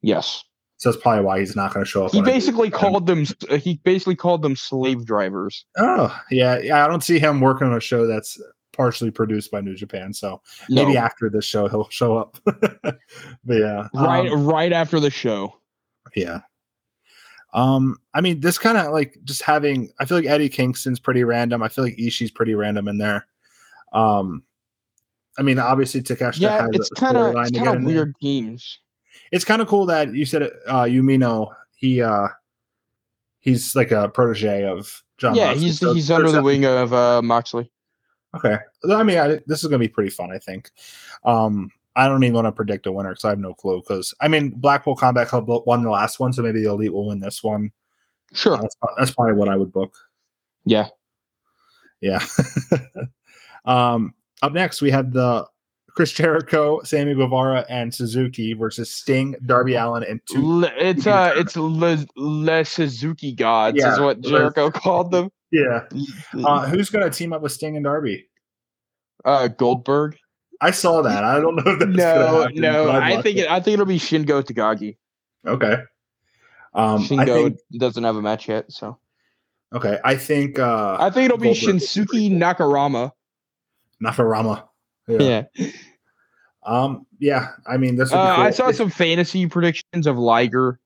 [0.01, 0.43] Yes,
[0.77, 2.13] So that's probably why he's not going to show up.
[2.13, 3.25] he basically called them.
[3.49, 5.65] uh, He basically called them slave drivers.
[5.77, 6.85] Oh, yeah, yeah.
[6.85, 8.41] I don't see him working on a show that's
[8.71, 10.13] partially produced by New Japan.
[10.13, 12.37] So maybe after this show he'll show up.
[12.45, 12.97] but
[13.49, 15.53] yeah, right, um, right after the show.
[16.15, 16.39] yeah.
[17.53, 19.89] Um, I mean, this kind of like just having.
[19.99, 21.63] I feel like Eddie Kingston's pretty random.
[21.63, 23.25] I feel like Ishii's pretty random in there.
[23.91, 24.43] Um,
[25.37, 27.83] I mean, obviously Takeshita Yeah, has it's a kind of storyline it's to kind of
[27.83, 28.79] weird teams.
[29.31, 31.53] It's kind of cool that you said uh, Umino.
[31.75, 32.27] He uh,
[33.39, 35.35] he's like a protege of Jon.
[35.35, 35.65] yeah, Moxley.
[35.65, 37.71] he's So he's under the wing of uh, Moxley.
[38.35, 38.57] Okay.
[38.89, 40.69] I mean, I, this is going to be pretty fun, I think.
[41.23, 43.81] Um, I don't even want to predict a winner because I have no clue.
[43.81, 47.07] Because, I mean, Blackpool Combat Club won the last one, so maybe the Elite will
[47.07, 47.71] win this one.
[48.33, 48.57] Sure.
[48.57, 49.93] That's, that's probably what I would book.
[50.63, 50.87] Yeah.
[51.99, 52.23] Yeah.
[53.65, 55.45] um, up next, we have the
[55.89, 60.41] Chris Jericho, Sammy Guevara, and Suzuki versus Sting, Darby Allin, and two.
[60.41, 65.29] Le- it's uh it's Le, Le Suzuki gods is Yeah, what Le- Jericho called them.
[65.51, 65.81] Yeah.
[66.33, 68.29] Uh, who's going to team up with Sting and Darby?
[69.25, 70.15] Uh, Goldberg.
[70.61, 71.23] I saw that.
[71.23, 72.89] I don't know if that's gonna No, happen, no.
[72.91, 73.41] I'd I watch think it.
[73.41, 74.97] it, I think it'll be Shingo Takagi.
[75.47, 75.77] Okay.
[76.73, 78.97] Um, I Shingo think doesn't have a match yet, so
[79.73, 79.99] okay.
[80.03, 82.39] I think uh, I think it'll be Goldberg be Shinsuke pretty cool.
[82.39, 83.11] Nakarama.
[84.03, 84.63] Nakarama.
[85.07, 85.43] Yeah.
[86.63, 87.05] Um.
[87.19, 87.47] Yeah.
[87.65, 88.11] I mean, this.
[88.11, 88.43] Would Uh, cool.
[88.45, 90.79] I saw some fantasy predictions of Liger,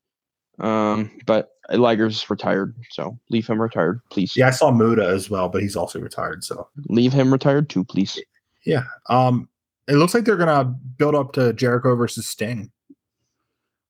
[0.60, 4.36] um, but Liger's retired, so leave him retired, please.
[4.38, 6.44] Yeah, I saw Muta as well, but he's also retired.
[6.44, 8.20] So Leave him retired too, please.
[8.66, 8.84] yeah.
[9.10, 9.50] Um.
[9.88, 10.66] It looks like they're gonna
[10.98, 12.72] build up to Jericho versus Sting.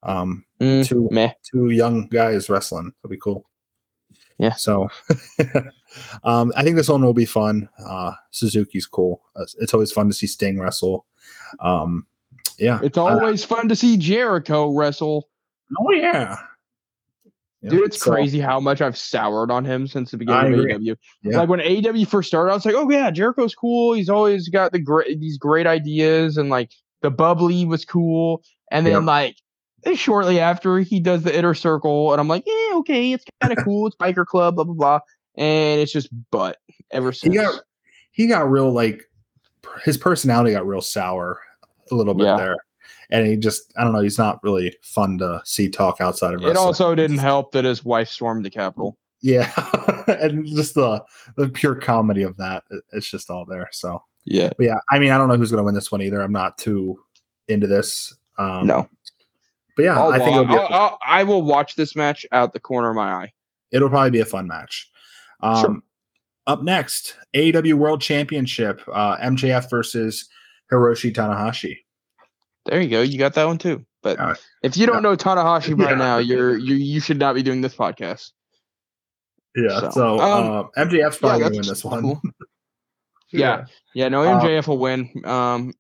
[0.02, 0.46] Um.
[0.60, 1.32] Mm, Two meh.
[1.50, 2.92] two young guys wrestling.
[3.02, 3.50] That'll be cool.
[4.40, 4.54] Yeah.
[4.54, 4.90] So,
[6.24, 7.70] um, I think this one will be fun.
[7.86, 9.22] Uh, Suzuki's cool.
[9.36, 11.06] Uh, It's always fun to see Sting wrestle.
[11.60, 12.06] Um.
[12.58, 12.80] Yeah.
[12.84, 15.30] It's Uh, always fun to see Jericho wrestle.
[15.80, 16.38] oh yeah.
[17.70, 20.60] Dude, it's so- crazy how much I've soured on him since the beginning of.
[20.66, 20.96] AEW.
[21.24, 21.38] Yeah.
[21.38, 23.94] Like when AEW first started, I was like, "Oh yeah, Jericho's cool.
[23.94, 28.86] He's always got the great these great ideas, and like the bubbly was cool." And
[28.86, 29.00] then Yeah.
[29.00, 29.36] like
[29.96, 33.64] shortly after, he does the inner circle, and I'm like, "Yeah, okay, it's kind of
[33.66, 33.88] cool.
[33.88, 35.00] It's biker club, blah blah blah."
[35.36, 36.58] And it's just butt
[36.92, 37.36] ever he since.
[37.36, 37.62] got
[38.12, 39.04] he got real like
[39.84, 41.40] his personality got real sour
[41.92, 42.38] a little bit Yeah.
[42.38, 42.58] there
[43.10, 46.44] and he just i don't know he's not really fun to see talk outside of
[46.44, 48.98] it also didn't help that his wife stormed the Capitol.
[49.22, 49.52] yeah
[50.08, 51.04] and just the
[51.38, 54.50] the pure comedy of that, it's just all there so Yeah.
[54.58, 56.22] But yeah, I mean, I don't know who's going to win this one either.
[56.22, 57.00] I'm not too
[57.48, 58.16] into this.
[58.38, 58.90] Um, No.
[59.76, 61.96] but yeah, I'll I think wa- it'll, be a- I'll- I'll- I will watch this
[61.96, 63.34] match out the corner of my eye.
[63.72, 64.90] it'll probably be a fun match.
[65.42, 65.78] Um, Sure.
[66.48, 70.28] Up next, AEW World Championship, uh, MJF versus
[70.72, 71.78] Hiroshi Tanahashi.
[72.66, 73.02] There you go.
[73.02, 73.86] You got that one too.
[74.02, 74.34] But Yeah.
[74.64, 75.96] if you don't know Tanahashi by Yeah.
[75.96, 78.32] now, you're you you should not be doing this podcast.
[79.56, 82.02] Yeah, so, So, um, uh, MJF's probably yeah, win this one.
[82.02, 82.22] cool.
[83.32, 83.66] Yeah.
[83.96, 85.10] Yeah, no, Uh, MJF will win.
[85.26, 85.74] Um,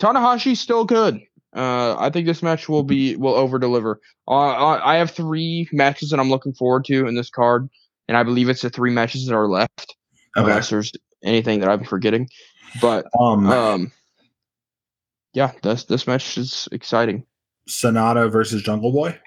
[0.00, 1.20] Tanahashi's still good.
[1.56, 4.00] Uh, I think this match will be will over deliver.
[4.28, 7.68] Uh, I I have three matches that I'm looking forward to in this card,
[8.06, 9.96] and I believe it's the three matches that are left,
[10.36, 10.48] Okay.
[10.50, 10.92] unless there's
[11.24, 12.28] anything that I'm forgetting.
[12.80, 13.92] But Um, um,
[15.32, 17.24] yeah, this this match is exciting.
[17.68, 19.18] Sanada versus Jungle Boy.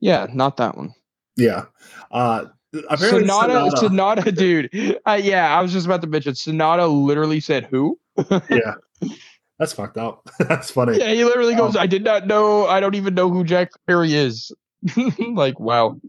[0.00, 0.94] Yeah, not that one.
[1.36, 1.66] Yeah.
[2.10, 2.46] Uh,
[2.88, 4.98] apparently Sanada, Sanada, Sanada, dude.
[5.06, 6.32] Uh, yeah, I was just about to mention.
[6.32, 7.98] Sanada literally said who?
[8.50, 8.74] yeah,
[9.58, 10.28] that's fucked up.
[10.40, 10.98] that's funny.
[10.98, 12.66] Yeah, he literally goes, Um, I did not know.
[12.66, 14.52] I don't even know who Jack Perry is.
[15.34, 16.00] like, wow.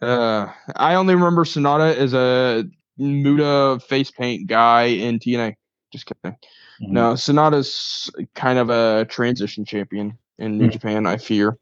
[0.00, 2.64] Uh, I only remember Sanada as a
[2.98, 5.54] Muta face paint guy in TNA.
[5.92, 6.36] Just kidding.
[6.80, 6.88] Mhm.
[6.88, 10.70] No, Sanada's kind of a transition champion in New Hmm.
[10.70, 11.58] Japan, I fear.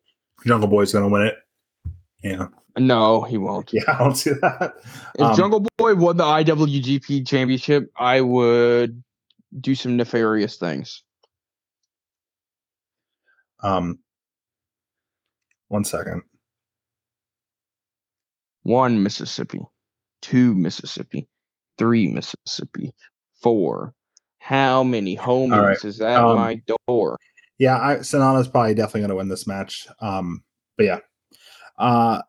[0.46, 1.34] Jungle Boy's going to win it.
[2.22, 2.46] Yeah.
[2.76, 3.72] No, he won't.
[3.72, 4.74] Yeah, I don't see that.
[5.16, 9.02] If Um, Jungle Boy won the IWGP championship, I would
[9.60, 11.02] do some nefarious things.
[13.60, 13.98] Um,
[15.68, 16.22] one second.
[18.62, 19.60] one Mississippi,
[20.20, 21.26] two Mississippi,
[21.78, 22.94] three Mississippi,
[23.42, 23.94] four.
[24.38, 27.18] How many homies right, is at um, my door?
[27.58, 29.88] Yeah, I, Sanada's probably definitely going to win this match.
[30.00, 30.42] Um,
[30.76, 30.98] but yeah,
[31.78, 32.22] uh,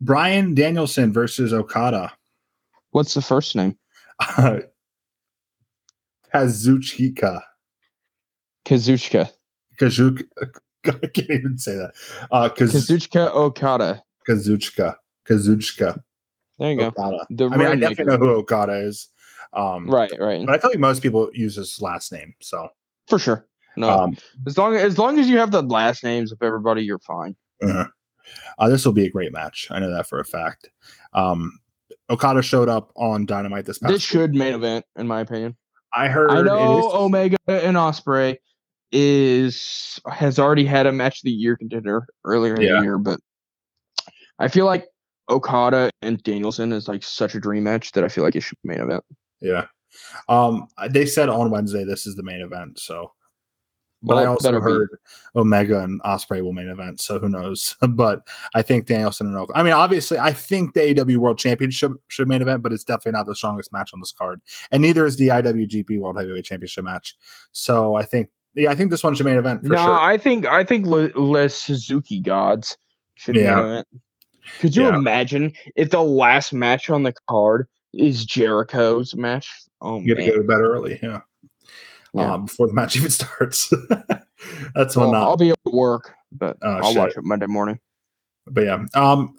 [0.00, 2.12] Bryan Danielson versus Okada.
[2.92, 3.76] What's the first name?
[6.34, 7.42] Kazuchika.
[8.64, 9.30] Kazuchika.
[9.78, 10.24] Kazuch.
[10.86, 11.92] I can't even say that.
[12.30, 14.02] Uh, Kaz- Kazuchika Okada.
[14.28, 14.96] Kazuchika.
[15.28, 16.02] Kazuchika.
[16.58, 16.92] There you go.
[17.30, 19.08] The I mean, I definitely know who Okada is.
[19.52, 20.44] Um, Right, right.
[20.46, 22.34] But I feel like most people use his last name.
[22.40, 22.68] So,
[23.08, 23.46] For sure.
[23.76, 23.88] No.
[23.90, 27.34] um, as long as long as you have the last names of everybody, you're fine.
[27.62, 27.84] uh,
[28.58, 29.68] uh, this will be a great match.
[29.70, 30.68] I know that for a fact.
[31.14, 31.58] Um,
[32.10, 33.92] Okada showed up on Dynamite this past.
[33.92, 35.56] This should main event, in my opinion.
[35.94, 36.30] I heard.
[36.30, 38.36] I know is- Omega and Ospreay
[38.92, 42.76] is has already had a match of the year contender earlier in Yeah.
[42.78, 43.20] the year, but
[44.38, 44.86] I feel like
[45.28, 48.58] Okada and Danielson is like such a dream match that I feel like it should
[48.62, 49.04] be main event.
[49.40, 49.66] Yeah.
[50.28, 52.78] Um, they said on Wednesday this is the main event.
[52.78, 53.12] So,
[54.02, 54.64] but I also better be.
[54.64, 54.88] heard
[55.36, 57.00] Omega and Ospreay will main event.
[57.00, 57.76] So who knows?
[57.90, 59.58] but I think Danielson and Okada.
[59.58, 63.12] I mean, obviously, I think the AW World Championship should main event, but it's definitely
[63.18, 66.84] not the strongest match on this card, and neither is the IWGP World Heavyweight Championship
[66.84, 67.16] match.
[67.52, 69.98] So I think, yeah, I think this one should main event for no, sure.
[70.00, 72.78] I think I think Le- Les Suzuki gods
[73.16, 73.56] should Yeah.
[73.56, 73.88] main event.
[74.60, 74.96] Could you Yeah.
[74.96, 79.50] imagine if the last match on the card is Jericho's match?
[79.80, 81.20] Oh You got to man, go to bed early, yeah.
[82.12, 82.32] Yeah.
[82.34, 83.72] Um, before the match even starts.
[84.74, 85.22] That's Well, when not.
[85.22, 87.78] I'll be at work, but Oh, I'll watch it Monday morning.
[88.46, 89.36] But yeah, um,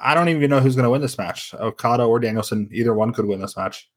[0.00, 1.52] I don't even know who's to win this match.
[1.54, 3.88] Okada or Danielson, either one could win this match.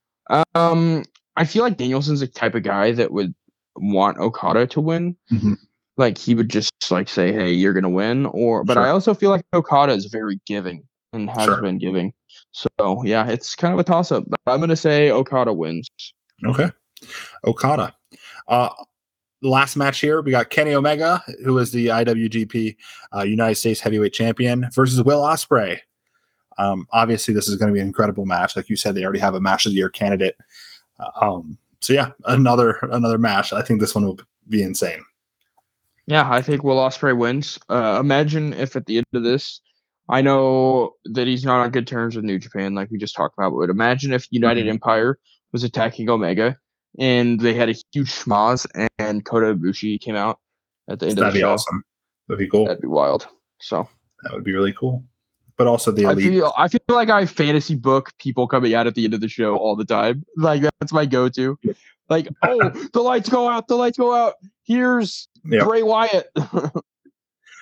[0.56, 1.04] Um,
[1.38, 3.34] I feel like Danielson's the type of guy that would
[3.78, 5.16] want Okada to win.
[5.32, 5.58] Mhm.
[5.98, 8.64] Like he would just like say, "Hey, you're gonna win," or.
[8.64, 10.84] But I also feel like Okada is very giving
[11.14, 11.62] and has Sure.
[11.62, 12.14] been giving.
[12.52, 12.70] So
[13.04, 14.24] yeah, it's kind of a toss up.
[14.28, 15.90] But I'm gonna say Okada wins.
[16.46, 16.70] Okay,
[17.46, 17.96] Okada.
[18.48, 18.70] Uh,
[19.42, 22.76] last match here, we got Kenny Omega, who is the IWGP
[23.16, 25.80] uh, United States Heavyweight Champion, versus Will Ospreay.
[26.58, 28.56] Um, obviously, this is going to be an incredible match.
[28.56, 30.36] Like you said, they already have a match of the year candidate.
[31.00, 33.54] Uh, um, so yeah, another another match.
[33.54, 35.04] I think this one will be insane.
[36.08, 37.58] Yeah, I think Will Ospreay wins.
[37.70, 39.62] Uh, imagine if at the end of this,
[40.10, 43.36] I know that he's not on good terms with New Japan, like we just talked
[43.38, 43.54] about.
[43.58, 44.72] But imagine if United Mhm.
[44.72, 45.20] Empire
[45.54, 46.58] was attacking Omega,
[47.00, 48.66] and they had a huge schmoz,
[49.00, 50.40] and Kota Ibushi came out
[50.90, 51.52] at the end of That'd of the be show.
[51.52, 51.84] awesome.
[52.28, 52.66] That'd be cool.
[52.66, 53.28] That'd be wild.
[53.62, 53.88] So
[54.24, 55.04] That would be really cool.
[55.58, 58.96] But also the I feel I feel like I fantasy book people coming out at
[58.96, 60.26] the end of the show all the time.
[60.38, 61.58] Like that's my go-to.
[62.10, 64.34] Like, oh, the lights go out, the lights go out.
[64.64, 65.66] Here's Yep.
[65.68, 66.28] Bray Wyatt.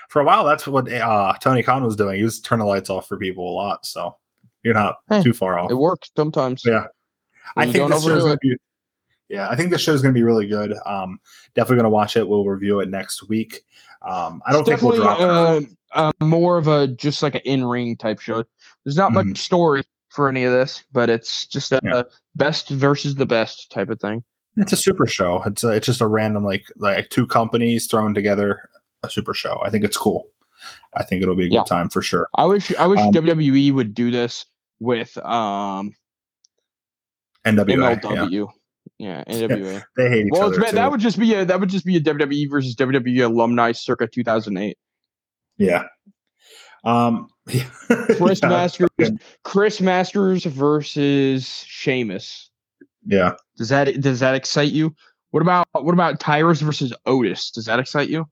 [0.10, 2.18] For a while, that's what uh, Tony Khan was doing.
[2.18, 3.86] He was turning the lights off for people a lot.
[3.86, 4.18] So
[4.64, 5.72] you're not Hey, too far off.
[5.72, 6.64] it works sometimes.
[6.66, 6.86] Yeah.
[7.56, 8.58] I think this show's overdo gonna be.
[9.30, 10.74] Yeah, I think this show's going to be really good.
[10.88, 11.20] Um,
[11.54, 12.28] definitely going to watch it.
[12.28, 13.62] We'll review it next week.
[14.02, 15.72] Um, I don't think we'll definitely drop.
[15.94, 18.44] uh, uh, more of a just like an in-ring type show.
[18.84, 19.28] There's not Mhm.
[19.28, 22.02] much story, for any of this, but it's just a, Yeah.
[22.36, 24.24] best versus the best type of thing.
[24.58, 25.44] It's a super show.
[25.46, 28.68] It's a, it's just a random like like two companies thrown together
[29.04, 29.60] a super show.
[29.64, 30.28] I think it's cool.
[30.94, 31.64] I think it'll be a good Yeah.
[31.64, 32.28] time for sure.
[32.36, 34.46] I wish I wish Um, WWE would do this
[34.80, 35.94] with um
[37.46, 37.96] NWA, yeah.
[37.96, 38.48] MLW.
[38.98, 39.84] Yeah, NWA.
[39.96, 40.60] they hate each well, other.
[40.60, 43.72] ba- that would just be a that would just be a WWE versus WWE alumni
[43.72, 44.78] circa 2008.
[45.58, 45.84] yeah.
[46.86, 48.90] Um, Chris yeah, Masters,
[49.44, 52.50] Chris Masters versus Sheamus.
[53.06, 53.34] yeah.
[53.58, 54.96] Does that does that excite you?
[55.32, 57.52] What about what about Tyrus versus Otis?
[57.52, 58.26] Does that excite you?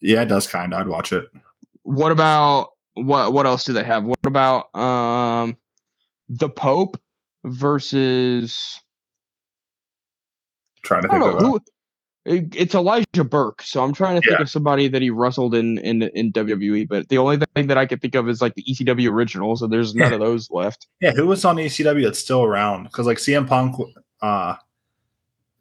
[0.00, 0.80] Yeah, it does kind of.
[0.80, 1.26] I'd watch it.
[1.82, 4.04] What about what what else do they have?
[4.04, 5.56] What about um
[6.28, 7.00] the Pope
[7.44, 8.80] versus
[10.82, 11.56] trying to think of who
[12.26, 14.42] it- it's Elijah Burke, so I'm trying to think Yeah.
[14.42, 16.88] of somebody that he wrestled in, in in WWE.
[16.88, 19.56] But the only thing that I can think of is like the ECW original.
[19.56, 20.86] So there's none of those left.
[21.02, 22.84] Yeah, who was on ECW that's still around?
[22.84, 23.76] Because like CM Punk,
[24.22, 24.56] uh,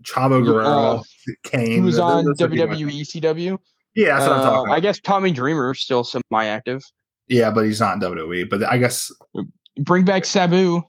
[0.03, 1.03] Chavo Guerrero, Uh,
[1.43, 1.71] Kane.
[1.71, 3.57] He was on those would be my- WWE ECW.
[3.95, 4.75] Yeah, that's what I'm talking about.
[4.75, 6.81] I guess Tommy Dreamer is still semi-active.
[7.27, 8.49] yeah, but he's not in WWE.
[8.49, 9.11] But I guess
[9.79, 10.81] Bring back Sabu.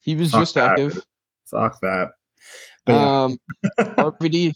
[0.00, 0.70] He was Fuck just that.
[0.72, 1.02] active.
[1.50, 2.10] fuck that.
[2.86, 3.38] But Um,
[3.78, 4.54] RVD.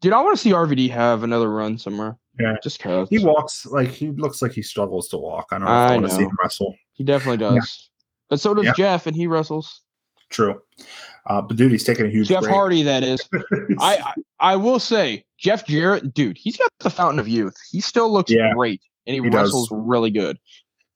[0.00, 2.16] Dude, I want to see RVD have another run somewhere.
[2.38, 2.56] Yeah.
[2.62, 5.46] Just cause he walks like he looks like he struggles to walk.
[5.52, 6.74] I don't know if I, I want to see him wrestle.
[6.92, 7.90] He definitely does.
[8.30, 8.72] But so does Yeah.
[8.76, 9.82] Jeff, and he wrestles.
[10.30, 10.60] True.
[11.26, 12.54] Uh, but dude, he's taking a huge Jeff break.
[12.54, 13.20] Hardy, that is.
[13.78, 17.56] I, I I will say, Jeff Jarrett, dude, he's got the fountain of youth.
[17.70, 19.48] He still looks Yeah, great, and he, he does.
[19.48, 20.38] wrestles really good.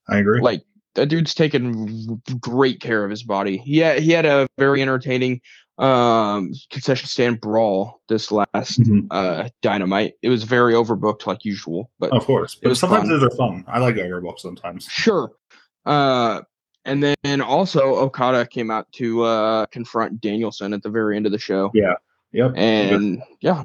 [0.09, 0.41] I agree.
[0.41, 0.63] Like
[0.95, 3.59] that dude's taking great care of his body.
[3.59, 5.41] He had, he had a very entertaining
[5.79, 9.07] um concession stand brawl this last Mhm.
[9.11, 10.13] uh dynamite.
[10.21, 13.09] It was very overbooked like usual, but Of course, but sometimes fun.
[13.09, 13.65] those are fun.
[13.67, 14.85] I like overbooked sometimes.
[14.91, 15.33] Sure.
[15.87, 16.43] Uh,
[16.85, 21.33] and then also Okada came out to uh, confront Danielson at the very end of
[21.33, 21.71] the show.
[21.73, 21.95] Yeah.
[22.33, 22.53] Yep.
[22.57, 23.63] And yeah,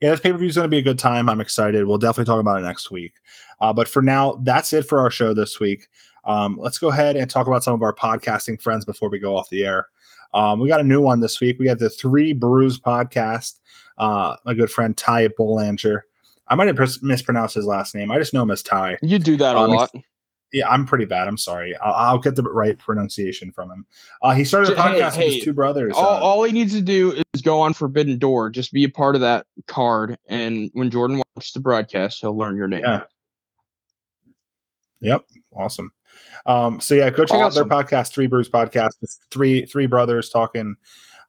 [0.00, 1.28] yeah, this pay per view is going to be a good time.
[1.28, 1.86] I'm excited.
[1.86, 3.14] We'll definitely talk about it next week.
[3.60, 5.88] Uh, but for now, that's it for our show this week.
[6.24, 9.36] Um, let's go ahead and talk about some of our podcasting friends before we go
[9.36, 9.86] off the air.
[10.34, 11.58] Um, we got a new one this week.
[11.58, 13.60] We have the Three Brews podcast.
[13.96, 16.00] Uh, my good friend Ty Bolanger.
[16.48, 18.10] I might have mispronounced his last name.
[18.10, 18.98] I just know him as Ty.
[19.02, 19.90] you do that a Um, lot.
[20.56, 21.28] Yeah, I'm pretty bad.
[21.28, 21.76] I'm sorry.
[21.76, 23.84] I'll, I'll get the right pronunciation from him.
[24.22, 25.92] Uh, he started a J- hey, podcast with hey, his two brothers.
[25.94, 28.50] All, uh, all he needs to do is go on Forbidden Door.
[28.50, 32.56] Just be a part of that card, and when Jordan watches the broadcast, he'll learn
[32.56, 32.84] your name.
[32.84, 33.02] Yeah.
[35.00, 35.26] Yep.
[35.54, 35.92] Awesome.
[36.46, 38.92] Um, so yeah, go check out their podcast, Three Brews Podcast.
[39.02, 40.76] It's three three brothers talking.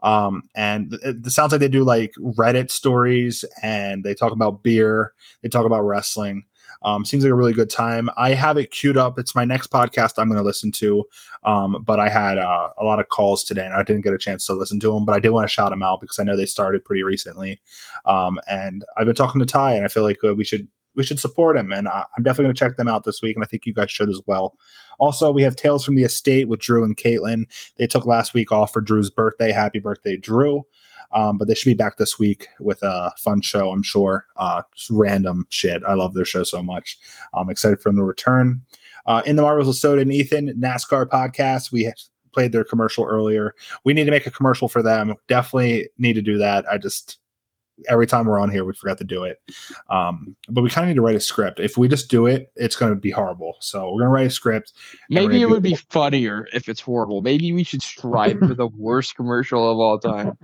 [0.03, 4.63] Um, and it, it sounds like they do like Reddit stories and they talk about
[4.63, 6.45] beer, they talk about wrestling.
[6.83, 8.09] Um, seems like a really good time.
[8.17, 9.17] I have it queued up.
[9.19, 11.03] It's my next podcast I'm going to listen to.
[11.43, 14.17] Um, but I had uh, a lot of calls today and I didn't get a
[14.17, 15.05] chance to listen to them.
[15.05, 17.59] But I did want to shout them out because I know they started pretty recently.
[18.05, 21.03] Um, and I've been talking to Ty, and I feel like uh, we should we
[21.03, 21.71] should support him.
[21.71, 23.73] And I, I'm definitely going to check them out this week, and I think you
[23.73, 24.57] guys should as well.
[24.99, 27.45] Also, we have Tales from the Estate with Drew and Caitlin.
[27.77, 29.51] They took last week off for Drew's birthday.
[29.51, 30.65] Happy birthday, Drew!
[31.11, 34.25] Um, but they should be back this week with a fun show, I'm sure.
[34.35, 35.81] Uh, random shit.
[35.87, 36.97] I love their show so much.
[37.33, 38.61] I'm excited for them to return.
[39.05, 41.91] Uh, in the Marvels of Soda and Ethan NASCAR podcast, we
[42.33, 43.55] played their commercial earlier.
[43.83, 45.15] We need to make a commercial for them.
[45.27, 46.65] Definitely need to do that.
[46.69, 47.19] I just
[47.89, 49.39] every time we're on here, we forgot to do it.
[49.89, 51.59] Um, but we kind of need to write a script.
[51.59, 53.55] If we just do it, it's going to be horrible.
[53.59, 54.73] So we're going to write a script.
[55.09, 57.21] Maybe it would be funnier if it's horrible.
[57.21, 60.37] Maybe we should strive for the worst commercial of all time.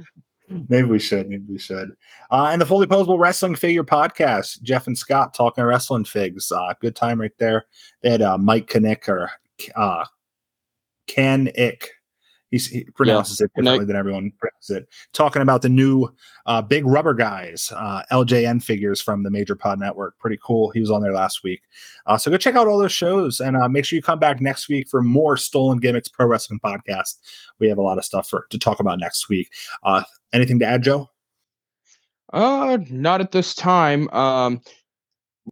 [0.69, 1.29] Maybe we should.
[1.29, 1.95] Maybe we should.
[2.31, 6.51] Uh, and the Fully Posable Wrestling Figure Podcast, Jeff and Scott talking wrestling figs.
[6.51, 7.65] Uh, good time right there.
[8.01, 9.31] They had uh, Mike Knick or
[9.75, 10.05] uh,
[11.07, 11.89] Can Ick.
[12.51, 13.87] He's, he pronounces it differently Knick.
[13.87, 14.87] than everyone pronounces it.
[15.11, 16.07] Talking about the new
[16.45, 20.19] uh, big rubber guys, uh, LJN figures from the Major Pod Network.
[20.19, 20.69] Pretty cool.
[20.69, 21.63] He was on there last week.
[22.05, 24.39] Uh, so go check out all those shows and uh, make sure you come back
[24.39, 27.17] next week for more Stolen Gimmicks Pro Wrestling Podcast.
[27.57, 29.49] We have a lot of stuff for to talk about next week.
[30.33, 31.09] Anything to add, Joe?
[32.31, 34.09] Uh, not at this time.
[34.09, 34.61] Um,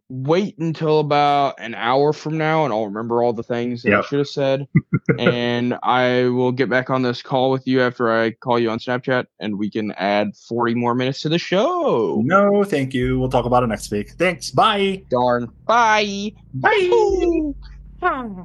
[0.08, 4.02] wait until about an hour from now, and I'll remember all the things that I
[4.02, 4.66] should have said.
[5.18, 8.78] and I will get back on this call with you after I call you on
[8.78, 12.20] Snapchat, and we can add forty more minutes to the show.
[12.24, 13.18] No, thank you.
[13.18, 14.12] We'll talk about it next week.
[14.12, 14.50] Thanks.
[14.50, 15.04] Bye.
[15.08, 15.50] Darn.
[15.66, 16.32] Bye.
[16.54, 17.52] Bye.
[18.00, 18.44] Bye.